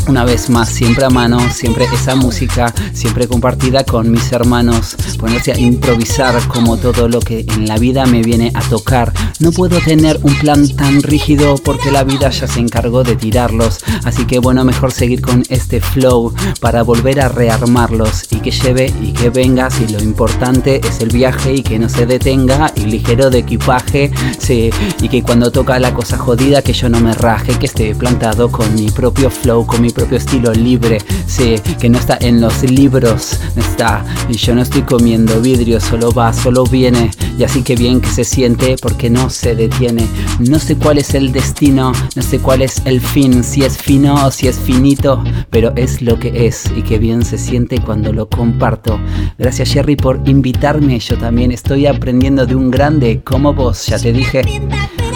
una 0.10 0.26
vez 0.26 0.50
más, 0.50 0.70
siempre 0.70 1.06
a 1.06 1.10
mano, 1.10 1.40
siempre 1.52 1.86
esa 1.94 2.16
música, 2.16 2.74
siempre 2.94 3.28
compartida 3.28 3.84
con 3.84 4.10
mis 4.10 4.32
hermanos. 4.32 4.96
Ponerse 5.20 5.52
a 5.52 5.60
improvisar 5.60 6.36
como 6.48 6.78
todo 6.78 7.08
lo 7.08 7.20
que 7.20 7.46
en 7.48 7.68
la 7.68 7.78
vida 7.78 8.06
me 8.08 8.24
viene 8.24 8.52
a 8.56 8.62
tocar. 8.62 9.14
No 9.40 9.52
puedo 9.52 9.80
tener 9.80 10.20
un 10.24 10.34
plan 10.36 10.68
tan 10.76 11.04
rígido 11.04 11.56
porque 11.64 11.92
la 11.92 12.04
vida 12.04 12.30
ya 12.30 12.48
se 12.48 12.60
encargó 12.60 13.04
de 13.04 13.16
tirarlos. 13.16 13.80
Así 14.04 14.26
que 14.26 14.40
bueno, 14.40 14.64
mejor 14.64 14.92
seguir 14.92 15.22
con 15.22 15.44
este 15.50 15.80
flow 15.80 16.34
para 16.60 16.82
volver 16.82 17.22
a 17.22 17.30
rearmarlos 17.30 18.24
y 18.32 18.38
que 18.38 18.52
lleve 18.52 18.92
y 19.04 19.12
que 19.12 19.30
venga. 19.30 19.70
Si 19.70 19.88
lo 19.88 20.02
importante 20.02 20.82
es 20.84 21.02
el 21.02 21.10
viaje 21.10 21.54
y 21.54 21.62
que 21.62 21.78
no 21.78 21.88
se 21.88 22.08
detenga 22.08 22.74
y 22.76 22.86
ligero 22.86 23.30
de 23.30 23.40
equipaje. 23.40 24.12
Sí, 24.40 24.72
y 25.02 25.10
que 25.10 25.22
cuando 25.22 25.52
toca 25.52 25.78
la 25.78 25.94
cosa 25.94 26.18
jodida 26.18 26.64
que 26.64 26.74
yo 26.74 26.90
no 26.90 27.00
me 27.00 27.14
raje, 27.14 27.60
que 27.60 27.68
esté 27.68 27.94
plantado 27.94 28.52
con 28.52 28.74
mi 28.74 28.90
propio 28.90 29.30
flow, 29.30 29.66
con 29.68 29.82
mi 29.82 29.92
propio 30.00 30.18
estilo 30.18 30.54
libre, 30.54 31.00
sé 31.28 31.62
que 31.78 31.90
no 31.90 32.00
está 32.00 32.18
en 32.22 32.40
los 32.40 32.64
libros, 32.64 33.38
no 33.54 33.62
está, 33.62 34.06
y 34.30 34.38
yo 34.38 34.56
no 34.56 34.62
estoy 34.62 34.84
comiendo 34.84 35.42
vidrio, 35.42 35.82
solo 35.82 36.14
va, 36.14 36.32
solo 36.32 36.64
viene, 36.64 37.12
y 37.38 37.44
así 37.44 37.64
que 37.64 37.76
bien 37.76 38.00
que 38.00 38.08
se 38.08 38.24
siente 38.24 38.78
porque 38.82 39.10
no 39.10 39.30
se 39.30 39.56
detiene, 39.56 40.08
no 40.40 40.58
sé 40.58 40.78
cuál 40.78 41.00
es 41.00 41.16
el 41.16 41.34
destino, 41.34 41.92
no 42.16 42.22
sé 42.22 42.40
cuál 42.40 42.62
es 42.62 42.82
el 42.86 43.02
fin, 43.02 43.44
si 43.44 43.64
es 43.64 43.78
fino 43.78 44.26
o 44.26 44.32
si 44.32 44.48
es 44.48 44.58
finito, 44.58 45.22
pero 45.50 45.74
es 45.76 46.02
lo 46.02 46.18
que 46.18 46.48
es 46.48 46.72
y 46.74 46.82
que 46.82 46.98
bien 46.98 47.26
se 47.26 47.38
siente 47.38 47.82
cuando 47.82 48.14
lo 48.14 48.30
comparto. 48.30 48.98
Gracias 49.38 49.74
Jerry 49.74 49.98
por 49.98 50.22
invitarme, 50.26 50.98
yo 51.00 51.18
también 51.18 51.52
estoy 51.52 51.88
aprendiendo 51.88 52.46
de 52.46 52.56
un 52.56 52.72
grande 52.72 53.22
como 53.22 53.54
vos, 53.54 53.86
ya 53.86 54.00
te 54.00 54.14
dije. 54.14 54.44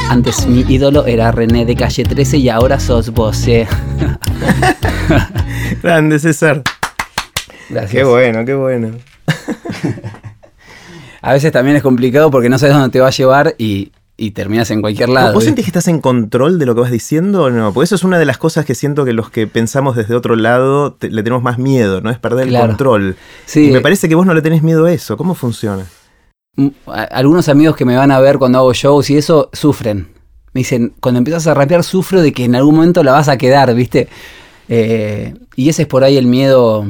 Antes 0.10 0.46
mi 0.48 0.62
ídolo 0.62 1.06
era 1.06 1.32
René 1.32 1.66
de 1.66 1.76
calle 1.76 2.04
13 2.04 2.38
y 2.38 2.50
ahora 2.50 2.80
sos 2.80 3.10
vos, 3.12 3.48
eh. 3.48 3.68
Grande, 5.84 6.20
César. 6.20 6.62
Gracias. 7.70 7.92
Qué 7.92 8.04
bueno, 8.04 8.46
qué 8.46 8.54
bueno. 8.54 8.92
a 11.22 11.34
veces 11.34 11.52
también 11.52 11.78
es 11.78 11.84
complicado 11.84 12.30
porque 12.30 12.50
no 12.50 12.60
sabes 12.60 12.76
dónde 12.76 12.90
te 12.90 13.00
va 13.00 13.08
a 13.08 13.12
llevar 13.12 13.56
y, 13.58 13.92
terminas 14.34 14.72
en 14.72 14.82
cualquier 14.82 15.10
lado. 15.10 15.34
¿Vos 15.34 15.44
sentís 15.44 15.66
que 15.66 15.70
estás 15.70 15.88
en 15.90 16.00
control 16.00 16.60
de 16.60 16.66
lo 16.66 16.76
que 16.76 16.82
vas 16.82 16.92
diciendo 16.92 17.44
o 17.44 17.50
no? 17.50 17.74
Porque 17.74 17.86
eso 17.86 17.96
es 17.96 18.04
una 18.04 18.18
de 18.18 18.26
las 18.26 18.38
cosas 18.38 18.66
que 18.66 18.74
siento 18.74 19.04
que 19.04 19.12
los 19.12 19.30
que 19.30 19.48
pensamos 19.48 19.96
desde 19.98 20.16
otro 20.16 20.36
lado 20.36 20.98
le 21.02 21.24
tenemos 21.24 21.44
más 21.44 21.58
miedo, 21.58 22.00
¿no? 22.00 22.10
Es 22.10 22.20
perder 22.20 22.48
el 22.48 22.58
control. 22.58 23.18
Sí. 23.46 23.70
Y 23.70 23.72
me 23.72 23.82
parece 23.82 24.08
que 24.08 24.16
vos 24.16 24.26
no 24.26 24.34
le 24.34 24.42
tenés 24.42 24.64
miedo 24.64 24.86
a 24.86 24.94
eso. 24.94 25.18
¿Cómo 25.18 25.36
funciona? 25.36 25.86
Algunos 26.86 27.50
amigos 27.50 27.76
que 27.76 27.86
me 27.86 27.96
van 27.96 28.12
a 28.12 28.20
ver 28.20 28.38
cuando 28.38 28.60
hago 28.60 28.74
shows 28.74 29.10
y 29.10 29.18
eso 29.18 29.50
sufren. 29.54 30.10
Me 30.54 30.60
dicen, 30.60 30.94
cuando 31.00 31.18
empiezas 31.18 31.48
a 31.48 31.56
rapear 31.56 31.84
sufro 31.84 32.22
de 32.22 32.32
que 32.32 32.46
en 32.46 32.56
algún 32.56 32.76
momento 32.76 33.04
la 33.04 33.14
vas 33.14 33.28
a 33.28 33.38
quedar, 33.38 33.74
¿viste? 33.74 34.08
Eh, 34.70 35.34
y 35.56 35.70
ese 35.70 35.84
es 35.84 35.88
por 35.88 36.04
ahí 36.04 36.16
el 36.16 36.28
miedo, 36.28 36.86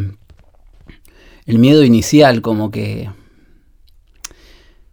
el 1.45 1.59
miedo 1.59 1.83
inicial, 1.85 2.41
como 2.41 2.71
que 2.71 3.09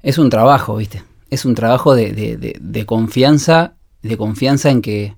es 0.02 0.18
un 0.18 0.30
trabajo, 0.30 0.76
¿viste? 0.76 1.02
Es 1.30 1.44
un 1.44 1.56
trabajo 1.56 1.96
de, 1.96 2.12
de, 2.60 2.86
confianza, 2.86 3.74
de 4.02 4.16
confianza 4.16 4.70
en 4.70 4.82
que 4.82 5.16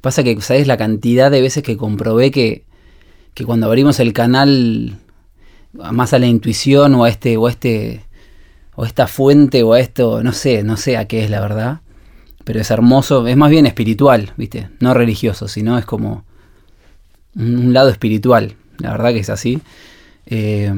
pasa 0.00 0.22
que, 0.22 0.40
¿sabes? 0.40 0.68
La 0.68 0.76
cantidad 0.76 1.32
de 1.32 1.40
veces 1.40 1.64
que 1.64 1.76
comprobé 1.76 2.30
que, 2.30 2.66
que 3.34 3.44
cuando 3.44 3.66
abrimos 3.66 3.98
el 3.98 4.12
canal 4.12 5.00
más 5.72 6.12
a 6.12 6.20
la 6.20 6.26
intuición 6.26 6.94
o 6.94 7.04
a 7.04 7.08
este, 7.08 7.36
o 7.36 7.48
a 7.48 7.50
este, 7.50 8.05
o 8.76 8.84
esta 8.84 9.06
fuente 9.06 9.62
o 9.62 9.72
a 9.72 9.80
esto, 9.80 10.22
no 10.22 10.32
sé, 10.32 10.62
no 10.62 10.76
sé 10.76 10.96
a 10.96 11.06
qué 11.06 11.24
es 11.24 11.30
la 11.30 11.40
verdad, 11.40 11.80
pero 12.44 12.60
es 12.60 12.70
hermoso, 12.70 13.26
es 13.26 13.36
más 13.36 13.50
bien 13.50 13.66
espiritual, 13.66 14.32
¿viste? 14.36 14.68
No 14.78 14.94
religioso, 14.94 15.48
sino 15.48 15.78
es 15.78 15.84
como 15.84 16.24
un, 17.34 17.72
lado 17.72 17.88
espiritual, 17.88 18.54
la 18.78 18.92
verdad 18.92 19.12
que 19.12 19.20
es 19.20 19.30
así, 19.30 19.60
eh, 20.26 20.72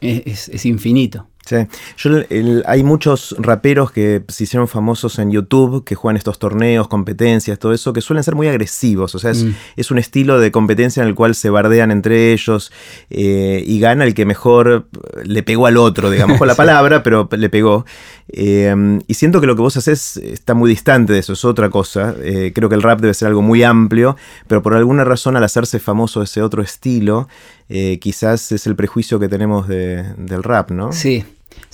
es, 0.00 0.66
infinito. 0.66 1.26
Sí, 1.46 1.56
Yo, 1.98 2.10
hay 2.66 2.82
muchos 2.82 3.36
raperos 3.38 3.90
que 3.92 4.22
se 4.28 4.44
hicieron 4.44 4.66
famosos 4.66 5.18
en 5.18 5.30
YouTube, 5.30 5.84
que 5.84 5.94
juegan 5.94 6.16
estos 6.16 6.38
torneos, 6.38 6.88
competencias, 6.88 7.58
todo 7.58 7.74
eso, 7.74 7.92
que 7.92 8.00
suelen 8.00 8.24
ser 8.24 8.34
muy 8.34 8.48
agresivos. 8.48 9.14
O 9.14 9.18
sea, 9.18 9.30
es, 9.32 9.44
mm. 9.44 9.92
un 9.92 9.98
estilo 9.98 10.40
de 10.40 10.50
competencia 10.50 11.02
en 11.02 11.08
el 11.08 11.14
cual 11.14 11.34
se 11.34 11.50
bardean 11.50 11.90
entre 11.90 12.32
ellos 12.32 12.72
eh, 13.10 13.62
y 13.66 13.78
gana 13.78 14.04
el 14.04 14.14
que 14.14 14.24
mejor 14.24 14.88
le 15.22 15.42
pegó 15.42 15.66
al 15.66 15.76
otro, 15.76 16.10
digamos, 16.10 16.38
con 16.38 16.48
la 16.48 16.54
palabra, 16.56 17.02
pero 17.02 17.28
le 17.30 17.50
pegó. 17.50 17.84
Eh, 18.28 18.74
y 19.06 19.14
siento 19.14 19.42
que 19.42 19.46
lo 19.46 19.54
que 19.54 19.62
vos 19.62 19.76
haces 19.76 20.16
está 20.16 20.54
muy 20.54 20.70
distante 20.70 21.12
de 21.12 21.18
eso, 21.18 21.34
es 21.34 21.44
otra 21.44 21.68
cosa. 21.68 22.14
Eh, 22.22 22.52
creo 22.54 22.70
que 22.70 22.74
el 22.74 22.82
rap 22.82 23.00
debe 23.00 23.12
ser 23.12 23.28
algo 23.28 23.42
muy 23.42 23.62
amplio, 23.62 24.16
pero 24.46 24.62
por 24.62 24.74
alguna 24.74 25.04
razón 25.04 25.36
al 25.36 25.44
hacerse 25.44 25.78
famoso 25.78 26.22
ese 26.22 26.40
otro 26.40 26.62
estilo, 26.62 27.28
quizás 28.00 28.52
es 28.52 28.66
el 28.66 28.76
prejuicio 28.76 29.18
que 29.18 29.28
tenemos 29.28 29.66
del 29.66 30.42
rap, 30.42 30.70
¿no? 30.70 30.92
Sí, 30.92 31.24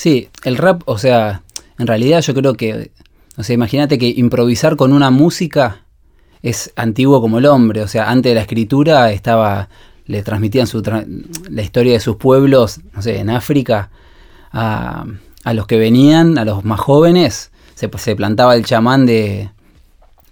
Sí, 0.01 0.31
el 0.45 0.57
rap, 0.57 0.81
o 0.87 0.97
sea, 0.97 1.43
en 1.79 1.87
realidad 1.87 2.23
yo 2.23 2.33
creo 2.33 2.55
que, 2.55 2.91
o 3.37 3.43
sea, 3.43 3.53
imagínate 3.53 3.99
que 3.99 4.09
improvisar 4.09 4.77
con 4.77 4.95
una 4.95 5.11
música 5.11 5.83
es 6.41 6.73
antiguo 6.75 7.21
como 7.21 7.37
el 7.37 7.45
hombre, 7.45 7.83
o 7.83 7.87
sea, 7.87 8.11
antes 8.11 8.31
de 8.31 8.35
la 8.37 8.41
escritura 8.41 9.13
estaba, 9.13 9.69
le 10.07 10.23
transmitían 10.23 10.67
su 10.67 10.81
la 11.51 11.63
historia 11.63 11.93
de 11.93 12.01
sus 12.01 12.17
pueblos, 12.17 12.81
no 12.95 13.03
sé, 13.03 13.19
en 13.19 13.29
África, 13.29 13.91
a, 14.53 15.05
a 15.45 15.53
los 15.53 15.67
que 15.67 15.77
venían, 15.77 16.39
a 16.39 16.47
los 16.47 16.65
más 16.65 16.81
jóvenes, 16.81 17.51
se, 17.75 18.17
plantaba 18.17 18.57
el 18.57 18.65
chamán 18.65 19.05
de, 19.05 19.51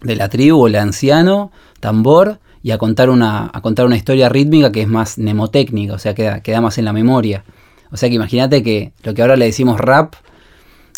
de 0.00 0.16
la 0.16 0.30
tribu, 0.30 0.66
el 0.66 0.76
anciano, 0.76 1.52
tambor, 1.78 2.38
y 2.62 2.70
a 2.70 2.78
contar 2.78 3.10
una, 3.10 3.50
a 3.52 3.60
contar 3.60 3.84
una 3.84 3.98
historia 3.98 4.30
rítmica 4.30 4.72
que 4.72 4.80
es 4.80 4.88
más 4.88 5.18
mnemotécnica, 5.18 5.92
o 5.92 5.98
sea, 5.98 6.14
queda, 6.14 6.40
queda 6.40 6.62
más 6.62 6.78
en 6.78 6.86
la 6.86 6.94
memoria. 6.94 7.44
O 7.90 7.96
sea 7.96 8.08
que 8.08 8.14
imagínate 8.14 8.62
que 8.62 8.92
lo 9.02 9.14
que 9.14 9.22
ahora 9.22 9.36
le 9.36 9.46
decimos 9.46 9.80
rap 9.80 10.14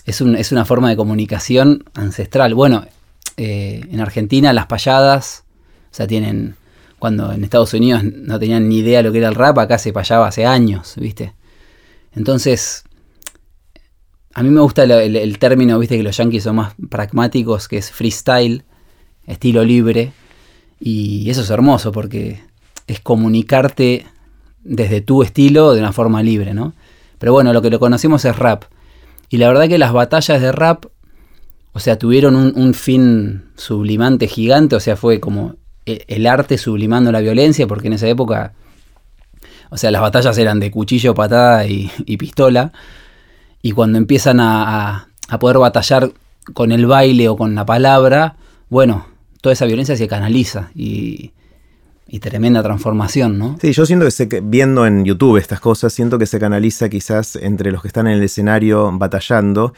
es, 0.06 0.20
una 0.52 0.64
forma 0.64 0.90
de 0.90 0.96
comunicación 0.96 1.84
ancestral. 1.94 2.54
Bueno, 2.54 2.84
eh, 3.36 3.82
en 3.90 4.00
Argentina 4.00 4.52
las 4.52 4.66
payadas, 4.66 5.44
o 5.90 5.94
sea, 5.94 6.06
tienen, 6.06 6.56
cuando 6.98 7.32
en 7.32 7.44
Estados 7.44 7.72
Unidos 7.74 8.02
no 8.04 8.38
tenían 8.38 8.68
ni 8.68 8.78
idea 8.78 8.98
de 8.98 9.04
lo 9.04 9.12
que 9.12 9.18
era 9.18 9.28
el 9.28 9.34
rap, 9.34 9.58
acá 9.58 9.78
se 9.78 9.92
payaba 9.92 10.26
hace 10.26 10.46
años, 10.46 10.94
¿viste? 10.96 11.34
Entonces, 12.14 12.84
a 14.34 14.42
mí 14.42 14.50
me 14.50 14.60
gusta 14.60 14.84
el, 14.84 15.38
término, 15.38 15.78
viste, 15.78 15.96
que 15.96 16.02
los 16.02 16.16
yankees 16.16 16.44
son 16.44 16.56
más 16.56 16.74
pragmáticos, 16.88 17.68
que 17.68 17.78
es 17.78 17.90
freestyle, 17.90 18.64
estilo 19.26 19.64
libre, 19.64 20.12
y 20.80 21.28
eso 21.30 21.42
es 21.42 21.50
hermoso 21.50 21.92
porque 21.92 22.40
es 22.86 23.00
comunicarte 23.00 24.06
desde 24.62 25.00
tu 25.00 25.22
estilo 25.22 25.74
de 25.74 25.80
una 25.80 25.92
forma 25.92 26.22
libre, 26.22 26.54
¿no? 26.54 26.74
Pero 27.20 27.34
bueno, 27.34 27.52
lo 27.52 27.60
que 27.60 27.68
lo 27.68 27.78
conocemos 27.78 28.24
es 28.24 28.34
rap. 28.34 28.64
Y 29.28 29.36
la 29.36 29.46
verdad 29.46 29.68
que 29.68 29.76
las 29.76 29.92
batallas 29.92 30.40
de 30.40 30.52
rap, 30.52 30.86
o 31.72 31.78
sea, 31.78 31.98
tuvieron 31.98 32.34
un, 32.34 32.74
fin 32.74 33.44
sublimante 33.56 34.26
gigante, 34.26 34.74
o 34.74 34.80
sea, 34.80 34.96
fue 34.96 35.20
como 35.20 35.54
e, 35.84 36.02
el 36.08 36.26
arte 36.26 36.56
sublimando 36.56 37.12
la 37.12 37.20
violencia, 37.20 37.66
porque 37.66 37.88
en 37.88 37.92
esa 37.92 38.08
época, 38.08 38.54
o 39.68 39.76
sea, 39.76 39.90
las 39.90 40.00
batallas 40.00 40.36
eran 40.38 40.60
de 40.60 40.70
cuchillo, 40.70 41.14
patada 41.14 41.66
y, 41.66 41.90
pistola. 42.16 42.72
Y 43.60 43.72
cuando 43.72 43.98
empiezan 43.98 44.40
a, 44.40 45.08
a 45.28 45.38
poder 45.38 45.58
batallar 45.58 46.10
con 46.54 46.72
el 46.72 46.86
baile 46.86 47.28
o 47.28 47.36
con 47.36 47.54
la 47.54 47.66
palabra, 47.66 48.36
bueno, 48.70 49.06
toda 49.42 49.52
esa 49.52 49.66
violencia 49.66 49.94
se 49.94 50.08
canaliza 50.08 50.70
y, 50.74 51.32
y 52.12 52.18
tremenda 52.18 52.60
transformación, 52.60 53.38
¿no? 53.38 53.56
Sí, 53.60 53.72
yo 53.72 53.86
siento 53.86 54.06
que 54.28 54.40
viendo 54.40 54.84
en 54.84 55.04
YouTube 55.04 55.36
estas 55.36 55.60
cosas, 55.60 55.92
siento 55.92 56.18
que 56.18 56.26
se 56.26 56.40
canaliza 56.40 56.88
quizás 56.88 57.36
entre 57.36 57.70
los 57.70 57.82
que 57.82 57.88
están 57.88 58.08
en 58.08 58.14
el 58.14 58.22
escenario 58.24 58.90
batallando, 58.92 59.74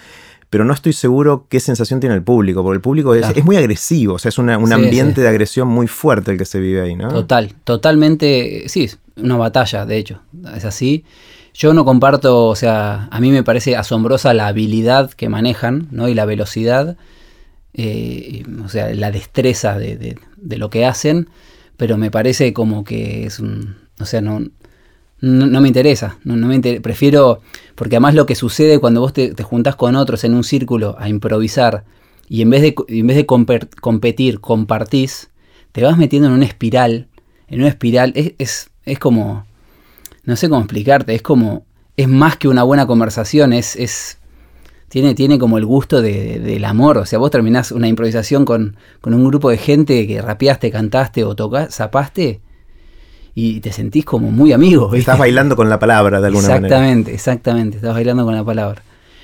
pero 0.49 0.65
no 0.65 0.73
estoy 0.73 0.95
seguro 0.95 1.47
qué 1.51 1.61
sensación 1.61 2.01
tiene 2.01 2.15
el 2.15 2.23
público, 2.23 2.63
porque 2.63 2.77
el 2.77 2.81
público 2.81 3.15
es, 3.15 3.45
muy 3.45 3.57
agresivo, 3.57 4.15
o 4.15 4.19
sea, 4.19 4.31
es 4.31 4.39
un 4.39 4.49
ambiente 4.49 5.21
de 5.21 5.29
agresión 5.29 5.69
muy 5.69 5.89
fuerte 5.89 6.31
el 6.31 6.39
que 6.39 6.47
se 6.47 6.59
vive 6.59 6.81
ahí, 6.81 6.97
¿no? 6.97 7.09
Total, 7.09 7.53
totalmente, 7.65 8.65
sí, 8.69 8.89
una 9.17 9.37
batalla, 9.37 9.85
de 9.85 9.99
hecho, 9.99 10.23
es 10.57 10.65
así. 10.65 11.05
Yo 11.53 11.75
no 11.75 11.85
comparto, 11.85 12.47
o 12.47 12.57
sea, 12.57 13.09
a 13.11 13.21
mí 13.21 13.31
me 13.31 13.43
parece 13.43 13.77
asombrosa 13.77 14.33
la 14.33 14.47
habilidad 14.47 15.11
que 15.11 15.29
manejan, 15.29 15.89
¿no? 15.91 16.09
Y 16.09 16.15
la 16.15 16.25
velocidad, 16.25 16.97
eh, 17.75 18.43
o 18.65 18.71
sea, 18.71 18.95
la 18.95 19.11
destreza 19.11 19.79
de, 19.79 20.17
de 20.37 20.57
lo 20.57 20.71
que 20.71 20.87
hacen 20.87 21.29
pero 21.83 21.99
me 21.99 22.13
parece 22.13 22.53
como 22.53 22.85
que 22.85 23.27
es 23.27 23.41
un, 23.41 23.75
o 23.99 24.05
sea, 24.05 24.21
no, 24.21 24.41
no, 25.21 25.61
me 25.61 25.67
interesa, 25.67 26.21
no, 26.23 26.37
me 26.37 26.61
prefiero, 26.81 27.41
porque 27.75 27.97
además 27.97 28.15
lo 28.15 28.25
que 28.25 28.37
sucede 28.37 28.79
cuando 28.79 29.01
vos 29.01 29.13
te, 29.13 29.35
te 29.35 29.43
juntás 29.43 29.75
con 29.75 29.97
otros 29.97 30.23
en 30.23 30.35
un 30.35 30.45
círculo 30.45 30.95
a 31.01 31.09
improvisar 31.09 31.83
y 32.29 32.41
en 32.43 32.51
vez 32.51 32.63
de, 32.63 32.77
en 32.87 33.07
vez 33.09 33.17
de 33.17 33.27
competir, 33.27 34.39
compartís, 34.39 35.31
te 35.73 35.83
vas 35.83 35.99
metiendo 35.99 36.29
en 36.29 36.35
una 36.35 36.45
espiral, 36.45 37.09
en 37.49 37.59
una 37.59 37.71
espiral, 37.71 38.13
es, 38.15 38.35
es, 38.39 38.71
es 38.85 39.01
como, 39.01 39.45
no 40.23 40.37
sé 40.37 40.49
cómo 40.49 40.61
explicarte, 40.61 41.17
es 41.17 41.23
como, 41.23 41.67
es 41.97 42.07
más 42.07 42.37
que 42.37 42.47
una 42.47 42.63
buena 42.63 42.87
conversación, 42.87 43.53
es 43.53 44.19
tiene, 44.93 45.15
tiene 45.15 45.39
como 45.39 45.57
el 45.57 45.65
gusto 45.65 46.03
del 46.03 46.65
amor. 46.67 46.99
O 46.99 47.07
sea, 47.07 47.19
vos 47.19 47.31
terminás 47.31 47.73
una 47.73 47.89
improvisación 47.89 48.45
con, 48.45 48.77
un 49.03 49.25
grupo 49.25 49.49
de 49.49 49.57
gente 49.57 50.07
que 50.07 50.21
rapeaste, 50.21 50.71
cantaste 50.71 51.25
o 51.25 51.35
tocaste, 51.35 51.73
zapaste 51.73 52.41
y 53.35 53.61
te 53.61 53.73
sentís 53.73 54.05
como 54.05 54.31
muy 54.31 54.53
amigo. 54.53 54.95
Estás 54.95 55.19
bailando 55.19 55.57
con 55.57 55.71
la 55.71 55.79
palabra 55.79 56.21
de 56.21 56.27
alguna 56.27 56.47
manera. 56.47 56.67
Exactamente, 56.67 57.15
exactamente, 57.15 57.77
estás 57.79 57.95
bailando 57.95 58.27
con 58.27 58.35
la 58.35 58.45
palabra. 58.45 58.83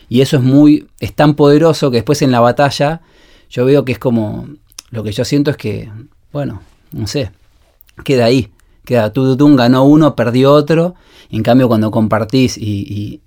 Y 0.09 0.23
eso 0.23 0.39
es 0.39 0.43
muy, 0.43 0.89
es 1.01 1.13
tan 1.13 1.35
poderoso 1.35 1.91
que 1.91 1.99
después 1.99 2.23
en 2.23 2.31
la 2.31 2.41
batalla 2.41 3.03
yo 3.51 3.67
veo 3.67 3.85
que 3.85 3.93
es 3.93 3.99
como, 3.99 4.49
lo 4.89 5.03
que 5.03 5.13
yo 5.13 5.27
siento 5.27 5.51
es 5.51 5.59
que, 5.59 5.91
bueno, 6.33 6.63
no 6.93 7.07
sé, 7.07 7.31
queda 8.05 8.25
ahí, 8.25 8.51
queda 8.87 9.13
tú, 9.13 9.37
tú, 9.37 9.55
ganó 9.55 9.85
uno, 9.85 10.17
perdió 10.17 10.51
otro, 10.51 10.95
en 11.31 11.43
cambio 11.43 11.69
cuando 11.69 11.91
compartís 11.91 12.57
y, 12.57 12.87
y, 12.89 13.21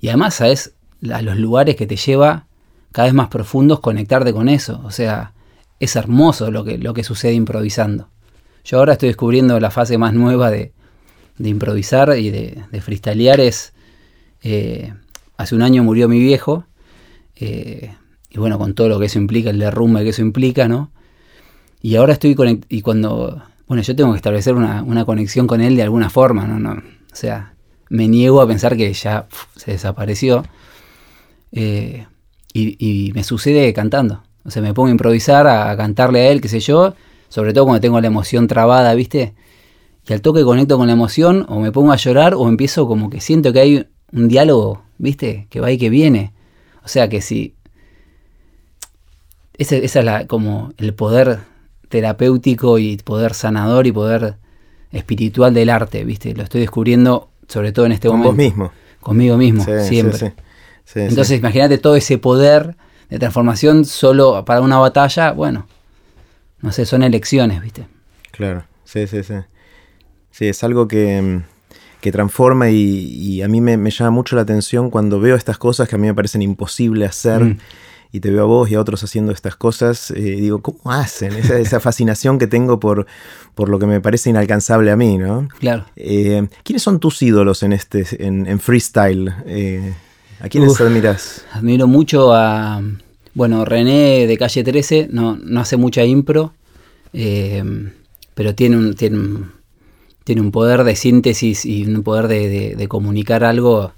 y 0.00 0.06
además, 0.06 0.34
¿sabes? 0.34 0.74
A 1.12 1.22
los 1.22 1.36
lugares 1.36 1.76
que 1.76 1.86
te 1.86 1.96
lleva 1.96 2.46
cada 2.92 3.06
vez 3.06 3.14
más 3.14 3.28
profundos 3.28 3.80
conectarte 3.80 4.32
con 4.32 4.48
eso. 4.48 4.80
O 4.84 4.90
sea, 4.90 5.32
es 5.78 5.96
hermoso 5.96 6.50
lo 6.50 6.64
que, 6.64 6.78
lo 6.78 6.94
que 6.94 7.04
sucede 7.04 7.34
improvisando. 7.34 8.08
Yo 8.64 8.78
ahora 8.78 8.92
estoy 8.92 9.08
descubriendo 9.08 9.58
la 9.60 9.70
fase 9.70 9.96
más 9.98 10.12
nueva 10.12 10.50
de, 10.50 10.72
improvisar 11.38 12.18
y 12.18 12.30
de, 12.30 12.62
de 12.70 12.80
freestylear. 12.80 13.40
Es, 13.40 13.72
eh, 14.42 14.92
hace 15.36 15.54
un 15.54 15.62
año 15.62 15.82
murió 15.82 16.08
mi 16.08 16.18
viejo. 16.18 16.64
Eh, 17.36 17.94
y 18.28 18.38
bueno, 18.38 18.58
con 18.58 18.74
todo 18.74 18.88
lo 18.88 18.98
que 19.00 19.06
eso 19.06 19.18
implica, 19.18 19.50
el 19.50 19.58
derrumbe 19.58 20.04
que 20.04 20.10
eso 20.10 20.22
implica, 20.22 20.68
¿no? 20.68 20.90
Y 21.82 21.96
ahora 21.96 22.12
estoy 22.12 22.36
y 22.68 22.82
cuando, 22.82 23.42
bueno, 23.66 23.82
yo 23.82 23.96
tengo 23.96 24.12
que 24.12 24.16
establecer 24.16 24.54
una, 24.54 24.82
una, 24.82 25.06
conexión 25.06 25.46
con 25.46 25.62
él 25.62 25.74
de 25.74 25.82
alguna 25.82 26.10
forma, 26.10 26.46
¿no? 26.46 26.58
no 26.58 26.72
o 26.72 27.16
sea, 27.16 27.54
me 27.88 28.06
niego 28.06 28.40
a 28.42 28.46
pensar 28.46 28.76
que 28.76 28.92
ya 28.92 29.26
se 29.56 29.72
desapareció. 29.72 30.44
Eh, 31.52 32.06
y, 32.52 33.12
me 33.14 33.24
sucede 33.24 33.72
cantando. 33.72 34.22
O 34.44 34.50
sea, 34.50 34.62
me 34.62 34.74
pongo 34.74 34.88
a 34.88 34.92
improvisar, 34.92 35.46
a, 35.46 35.76
cantarle 35.76 36.20
a 36.20 36.30
él, 36.30 36.40
qué 36.40 36.48
sé 36.48 36.60
yo, 36.60 36.94
sobre 37.28 37.52
todo 37.52 37.64
cuando 37.64 37.80
tengo 37.80 38.00
la 38.00 38.06
emoción 38.06 38.46
trabada, 38.46 38.94
¿viste? 38.94 39.34
Y 40.08 40.12
al 40.12 40.22
toque 40.22 40.42
conecto 40.42 40.76
con 40.78 40.86
la 40.86 40.94
emoción, 40.94 41.46
o 41.48 41.60
me 41.60 41.72
pongo 41.72 41.92
a 41.92 41.96
llorar, 41.96 42.34
o 42.34 42.48
empiezo 42.48 42.86
como 42.86 43.10
que 43.10 43.20
siento 43.20 43.52
que 43.52 43.60
hay 43.60 43.86
un 44.12 44.28
diálogo, 44.28 44.82
¿viste? 44.98 45.46
Que 45.50 45.60
va 45.60 45.70
y 45.70 45.78
que 45.78 45.90
viene. 45.90 46.32
O 46.84 46.88
sea 46.88 47.08
que 47.08 47.20
si. 47.20 47.54
Ese, 49.58 49.84
esa 49.84 49.98
es 49.98 50.04
la, 50.04 50.26
como 50.26 50.72
el 50.78 50.94
poder 50.94 51.40
terapéutico 51.90 52.78
y 52.78 52.96
poder 52.96 53.34
sanador 53.34 53.86
y 53.86 53.92
poder 53.92 54.36
espiritual 54.90 55.52
del 55.52 55.68
arte, 55.68 56.04
¿viste? 56.04 56.34
Lo 56.34 56.44
estoy 56.44 56.62
descubriendo, 56.62 57.30
sobre 57.46 57.72
todo 57.72 57.86
en 57.86 57.92
este 57.92 58.08
momento. 58.08 58.30
Con 58.30 58.36
mismo. 58.38 58.72
Conmigo 59.00 59.36
mismo, 59.36 59.64
siempre. 59.82 60.34
Entonces, 60.94 61.38
imagínate 61.38 61.78
todo 61.78 61.96
ese 61.96 62.18
poder 62.18 62.76
de 63.08 63.18
transformación 63.18 63.84
solo 63.84 64.44
para 64.44 64.60
una 64.60 64.78
batalla. 64.78 65.32
Bueno, 65.32 65.66
no 66.60 66.72
sé, 66.72 66.86
son 66.86 67.02
elecciones, 67.02 67.60
¿viste? 67.62 67.86
Claro, 68.30 68.64
sí, 68.84 69.06
sí, 69.06 69.22
sí. 69.22 69.34
Sí, 70.30 70.48
es 70.48 70.62
algo 70.62 70.86
que, 70.88 71.40
que 72.00 72.12
transforma 72.12 72.70
y, 72.70 73.42
a 73.42 73.48
mí 73.48 73.60
me, 73.60 73.90
llama 73.90 74.10
mucho 74.10 74.36
la 74.36 74.42
atención 74.42 74.90
cuando 74.90 75.20
veo 75.20 75.36
estas 75.36 75.58
cosas 75.58 75.88
que 75.88 75.96
a 75.96 75.98
mí 75.98 76.06
me 76.06 76.14
parecen 76.14 76.42
imposibles 76.42 77.10
hacer. 77.10 77.44
Mm. 77.44 77.58
Y 78.12 78.18
te 78.18 78.32
veo 78.32 78.42
a 78.42 78.46
vos 78.46 78.68
y 78.68 78.74
a 78.74 78.80
otros 78.80 79.04
haciendo 79.04 79.30
estas 79.30 79.54
cosas, 79.54 80.10
eh, 80.10 80.20
digo, 80.20 80.60
¿cómo 80.62 80.90
hacen? 80.90 81.32
Esa, 81.32 81.78
fascinación 81.80 82.40
que 82.40 82.48
tengo 82.48 82.80
por, 82.80 83.06
por 83.54 83.68
lo 83.68 83.78
que 83.78 83.86
me 83.86 84.00
parece 84.00 84.30
inalcanzable 84.30 84.90
a 84.90 84.96
mí, 84.96 85.16
¿no? 85.16 85.46
Claro. 85.60 85.84
Eh, 85.94 86.48
¿Quiénes 86.64 86.82
son 86.82 86.98
tus 86.98 87.22
ídolos 87.22 87.62
en 87.62 87.72
este, 87.72 88.04
en, 88.18 88.48
en 88.48 88.58
freestyle? 88.58 89.32
Eh, 89.46 89.94
¿A 90.40 90.48
quiénes 90.48 90.80
admiras? 90.80 91.44
Admiro 91.52 91.86
mucho 91.86 92.32
a, 92.32 92.82
bueno, 93.34 93.64
René 93.64 94.26
de 94.26 94.38
Calle 94.38 94.64
13, 94.64 95.08
no, 95.10 95.36
no 95.36 95.60
hace 95.60 95.76
mucha 95.76 96.04
impro, 96.04 96.54
eh, 97.12 97.62
pero 98.34 98.54
tiene 98.54 98.76
un, 98.76 98.94
tiene, 98.94 99.44
tiene 100.24 100.40
un 100.40 100.50
poder 100.50 100.84
de 100.84 100.96
síntesis 100.96 101.64
y 101.64 101.84
un 101.84 102.02
poder 102.02 102.28
de, 102.28 102.86
comunicar 102.88 103.44
algo 103.44 103.92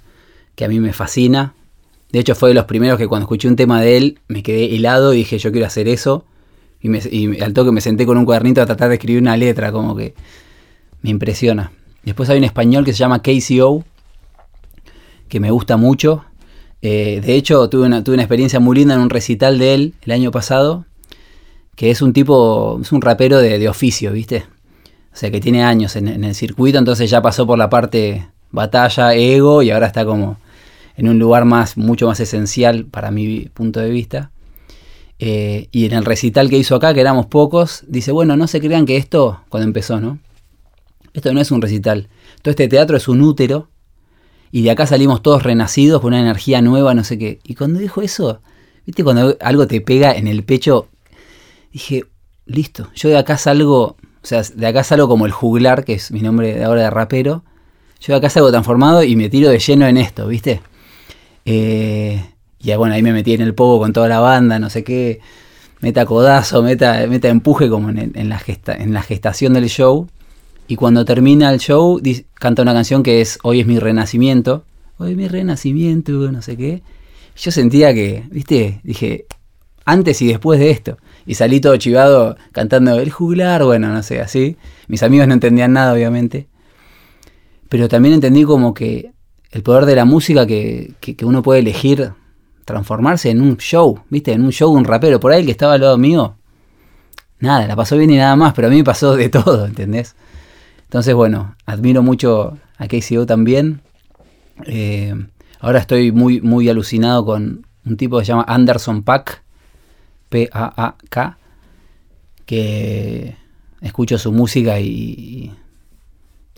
que 0.55 0.65
a 0.65 0.67
mí 0.67 0.79
me 0.79 0.93
fascina. 0.93 1.53
De 2.11 2.19
hecho, 2.19 2.35
fue 2.35 2.49
de 2.49 2.55
los 2.55 2.65
primeros 2.65 2.97
que 2.97 3.07
cuando 3.07 3.23
escuché 3.23 3.47
un 3.47 3.55
tema 3.55 3.81
de 3.81 3.97
él 3.97 4.19
me 4.27 4.43
quedé 4.43 4.75
helado 4.75 5.13
y 5.13 5.17
dije, 5.17 5.39
yo 5.39 5.51
quiero 5.51 5.65
hacer 5.65 5.87
eso. 5.87 6.25
Y, 6.81 6.89
me, 6.89 6.99
y 7.09 7.39
al 7.41 7.53
toque 7.53 7.71
me 7.71 7.79
senté 7.81 8.05
con 8.05 8.17
un 8.17 8.25
cuadernito 8.25 8.61
a 8.61 8.65
tratar 8.65 8.89
de 8.89 8.95
escribir 8.95 9.21
una 9.21 9.37
letra, 9.37 9.71
como 9.71 9.95
que 9.95 10.13
me 11.01 11.09
impresiona. 11.09 11.71
Después 12.03 12.29
hay 12.29 12.37
un 12.37 12.43
español 12.43 12.83
que 12.83 12.91
se 12.91 12.99
llama 12.99 13.21
KCO, 13.21 13.85
que 15.29 15.39
me 15.39 15.49
gusta 15.49 15.77
mucho. 15.77 16.25
Eh, 16.85 17.21
de 17.25 17.35
hecho, 17.35 17.69
tuve 17.69 17.87
una, 17.87 18.03
tuve 18.03 18.15
una 18.15 18.23
experiencia 18.23 18.59
muy 18.59 18.75
linda 18.75 18.93
en 18.93 18.99
un 18.99 19.09
recital 19.09 19.57
de 19.57 19.73
él 19.73 19.93
el 20.01 20.11
año 20.11 20.29
pasado, 20.29 20.85
que 21.75 21.89
es 21.89 22.01
un 22.01 22.13
tipo, 22.13 22.77
es 22.81 22.91
un 22.91 23.01
rapero 23.01 23.39
de, 23.39 23.67
oficio, 23.69 24.11
¿viste? 24.11 24.45
O 25.13 25.15
sea, 25.15 25.31
que 25.31 25.39
tiene 25.39 25.63
años 25.63 25.95
en, 25.95 26.09
en, 26.09 26.23
el 26.25 26.35
circuito, 26.35 26.77
entonces 26.77 27.09
ya 27.09 27.21
pasó 27.21 27.47
por 27.47 27.57
la 27.57 27.69
parte 27.69 28.27
batalla, 28.51 29.15
ego, 29.15 29.63
y 29.63 29.71
ahora 29.71 29.87
está 29.87 30.05
como 30.05 30.37
en 30.97 31.07
un 31.07 31.19
lugar 31.19 31.45
más, 31.45 31.77
mucho 31.77 32.05
más 32.05 32.19
esencial 32.19 32.85
para 32.85 33.11
mi 33.11 33.49
punto 33.53 33.79
de 33.79 33.89
vista. 33.89 34.31
Eh, 35.19 35.69
y 35.71 35.85
en 35.85 35.93
el 35.93 36.03
recital 36.03 36.49
que 36.49 36.57
hizo 36.57 36.75
acá, 36.75 36.93
que 36.93 36.99
éramos 36.99 37.27
pocos, 37.27 37.85
dice, 37.87 38.11
bueno, 38.11 38.35
no 38.35 38.45
se 38.47 38.59
crean 38.59 38.85
que 38.85 38.97
esto, 38.97 39.41
cuando 39.47 39.67
empezó, 39.67 40.01
¿no? 40.01 40.19
Esto 41.13 41.33
no 41.33 41.39
es 41.39 41.49
un 41.51 41.61
recital. 41.61 42.09
Todo 42.41 42.49
este 42.49 42.67
teatro 42.67 42.97
es 42.97 43.07
un 43.07 43.21
útero. 43.21 43.69
Y 44.55 44.61
de 44.61 44.69
acá 44.69 44.85
salimos 44.85 45.23
todos 45.23 45.41
renacidos 45.41 45.99
con 45.99 46.09
una 46.09 46.21
energía 46.21 46.61
nueva, 46.61 46.93
no 46.93 47.03
sé 47.03 47.17
qué. 47.17 47.39
Y 47.43 47.55
cuando 47.55 47.79
dijo 47.79 48.03
eso, 48.03 48.39
viste, 48.85 49.03
cuando 49.03 49.35
algo 49.41 49.65
te 49.65 49.81
pega 49.81 50.13
en 50.13 50.27
el 50.27 50.43
pecho, 50.43 50.89
dije, 51.71 52.05
listo, 52.45 52.87
yo 52.93 53.09
de 53.09 53.17
acá 53.17 53.39
salgo, 53.39 53.83
o 53.83 53.97
sea, 54.21 54.43
de 54.43 54.67
acá 54.67 54.83
salgo 54.83 55.07
como 55.07 55.25
el 55.25 55.31
juglar, 55.31 55.83
que 55.83 55.93
es 55.93 56.11
mi 56.11 56.21
nombre 56.21 56.53
de 56.53 56.63
ahora 56.63 56.83
de 56.83 56.91
rapero. 56.91 57.43
Yo 57.99 58.13
de 58.13 58.17
acá 58.17 58.29
salgo 58.29 58.51
transformado 58.51 59.03
y 59.03 59.15
me 59.15 59.27
tiro 59.27 59.49
de 59.49 59.57
lleno 59.57 59.87
en 59.87 59.97
esto, 59.97 60.27
¿viste? 60.27 60.61
Eh, 61.45 62.23
y 62.59 62.75
bueno, 62.75 62.93
ahí 62.93 63.01
me 63.01 63.11
metí 63.11 63.33
en 63.33 63.41
el 63.41 63.55
pogo 63.55 63.79
con 63.79 63.91
toda 63.91 64.07
la 64.07 64.19
banda, 64.19 64.59
no 64.59 64.69
sé 64.69 64.83
qué. 64.83 65.19
Meta 65.79 66.05
codazo, 66.05 66.61
meta, 66.61 67.07
meta 67.07 67.27
empuje 67.27 67.69
como 67.69 67.89
en, 67.89 68.29
la 68.29 68.37
gesta, 68.37 68.75
en 68.75 68.93
la 68.93 69.01
gestación 69.01 69.53
del 69.53 69.67
show. 69.67 70.07
Y 70.67 70.75
cuando 70.75 71.05
termina 71.05 71.51
el 71.51 71.59
show, 71.59 72.01
canta 72.35 72.61
una 72.61 72.73
canción 72.73 73.03
que 73.03 73.21
es 73.21 73.39
Hoy 73.43 73.59
es 73.59 73.67
mi 73.67 73.79
renacimiento. 73.79 74.65
Hoy 74.97 75.11
es 75.11 75.17
mi 75.17 75.27
renacimiento, 75.27 76.31
no 76.31 76.41
sé 76.41 76.55
qué. 76.55 76.81
Yo 77.35 77.51
sentía 77.51 77.93
que, 77.93 78.23
viste, 78.29 78.79
dije, 78.83 79.25
antes 79.85 80.21
y 80.21 80.27
después 80.27 80.59
de 80.59 80.71
esto. 80.71 80.97
Y 81.25 81.35
salí 81.35 81.59
todo 81.59 81.75
chivado 81.77 82.37
cantando 82.51 82.97
el 82.99 83.11
juglar, 83.11 83.63
bueno, 83.63 83.89
no 83.89 84.03
sé, 84.03 84.21
así. 84.21 84.57
Mis 84.87 85.03
amigos 85.03 85.27
no 85.27 85.33
entendían 85.33 85.73
nada, 85.73 85.93
obviamente. 85.93 86.47
Pero 87.69 87.87
también 87.87 88.15
entendí 88.15 88.43
como 88.43 88.73
que 88.73 89.11
el 89.51 89.63
poder 89.63 89.85
de 89.85 89.95
la 89.95 90.05
música 90.05 90.45
que, 90.45 90.93
uno 91.23 91.41
puede 91.41 91.59
elegir 91.59 92.13
transformarse 92.65 93.29
en 93.29 93.41
un 93.41 93.57
show, 93.57 94.03
¿viste? 94.09 94.31
En 94.31 94.43
un 94.43 94.51
show, 94.51 94.71
un 94.71 94.85
rapero. 94.85 95.19
Por 95.19 95.31
ahí 95.31 95.41
el 95.41 95.45
que 95.45 95.51
estaba 95.51 95.73
al 95.73 95.81
lado 95.81 95.97
mío, 95.97 96.37
nada, 97.39 97.67
la 97.67 97.75
pasó 97.75 97.97
bien 97.97 98.11
y 98.11 98.17
nada 98.17 98.35
más, 98.35 98.53
pero 98.53 98.67
a 98.67 98.71
mí 98.71 98.77
me 98.77 98.83
pasó 98.83 99.15
de 99.15 99.29
todo, 99.29 99.65
¿entendés? 99.65 100.15
Entonces, 100.93 101.15
bueno, 101.15 101.55
admiro 101.65 102.03
mucho 102.03 102.55
a 102.77 102.87
KCO 102.87 103.25
también. 103.25 103.81
Eh, 104.67 105.15
ahora 105.59 105.79
estoy 105.79 106.11
muy, 106.11 106.39
muy 106.39 106.69
alucinado 106.69 107.25
con 107.25 107.65
un 107.83 107.97
tipo 107.97 108.19
que 108.19 108.25
se 108.25 108.29
llama 108.29 108.45
Anderson 108.47 109.01
Pack, 109.01 109.41
P-A-A-K, 110.29 111.37
que 112.45 113.35
escucho 113.81 114.19
su 114.19 114.31
música 114.31 114.79
y, 114.79 115.51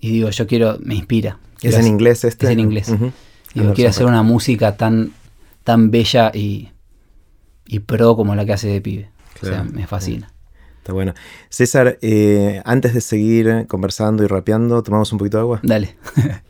y 0.01 0.11
digo, 0.11 0.29
yo 0.31 0.47
quiero, 0.47 0.79
me 0.83 0.95
inspira. 0.95 1.39
¿Es 1.61 1.75
en 1.75 1.87
inglés 1.87 2.25
este? 2.25 2.47
Es 2.47 2.51
en 2.51 2.59
inglés. 2.59 2.93
Digo, 3.53 3.73
quiero 3.73 3.89
hacer 3.89 4.05
una 4.05 4.21
música 4.21 4.75
tan, 4.75 5.13
tan 5.63 5.91
bella 5.91 6.33
y, 6.33 6.71
y 7.67 7.79
pro 7.79 8.17
como 8.17 8.35
la 8.35 8.43
que 8.43 8.51
hace 8.51 8.67
de 8.67 8.81
pibe. 8.81 9.09
O 9.41 9.45
sea, 9.45 9.63
me 9.63 9.87
fascina. 9.87 10.34
Está 10.85 10.93
bueno. 10.93 11.15
César, 11.49 11.97
eh, 12.03 12.61
antes 12.63 12.93
de 12.93 13.01
seguir 13.01 13.65
conversando 13.67 14.23
y 14.23 14.27
rapeando, 14.27 14.83
¿tomamos 14.83 15.11
un 15.11 15.17
poquito 15.17 15.37
de 15.37 15.41
agua? 15.41 15.59
Dale. 15.63 15.95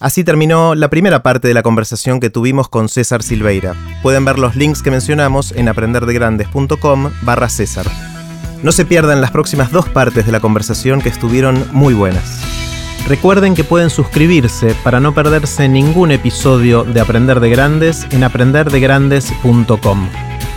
Así 0.00 0.24
terminó 0.24 0.74
la 0.74 0.88
primera 0.88 1.22
parte 1.22 1.46
de 1.48 1.52
la 1.52 1.62
conversación 1.62 2.18
que 2.18 2.30
tuvimos 2.30 2.70
con 2.70 2.88
César 2.88 3.22
Silveira. 3.22 3.74
Pueden 4.02 4.24
ver 4.24 4.38
los 4.38 4.56
links 4.56 4.82
que 4.82 4.90
mencionamos 4.90 5.52
en 5.52 5.68
aprenderdegrandes.com 5.68 7.10
barra 7.20 7.50
César. 7.50 7.84
No 8.62 8.72
se 8.72 8.86
pierdan 8.86 9.20
las 9.20 9.30
próximas 9.30 9.70
dos 9.70 9.86
partes 9.90 10.24
de 10.24 10.32
la 10.32 10.40
conversación 10.40 11.02
que 11.02 11.10
estuvieron 11.10 11.62
muy 11.72 11.92
buenas. 11.92 12.40
Recuerden 13.06 13.54
que 13.54 13.64
pueden 13.64 13.90
suscribirse 13.90 14.74
para 14.82 14.98
no 14.98 15.12
perderse 15.12 15.68
ningún 15.68 16.10
episodio 16.10 16.84
de 16.84 17.02
Aprender 17.02 17.38
de 17.40 17.50
Grandes 17.50 18.06
en 18.12 18.24
aprenderdegrandes.com. 18.24 20.08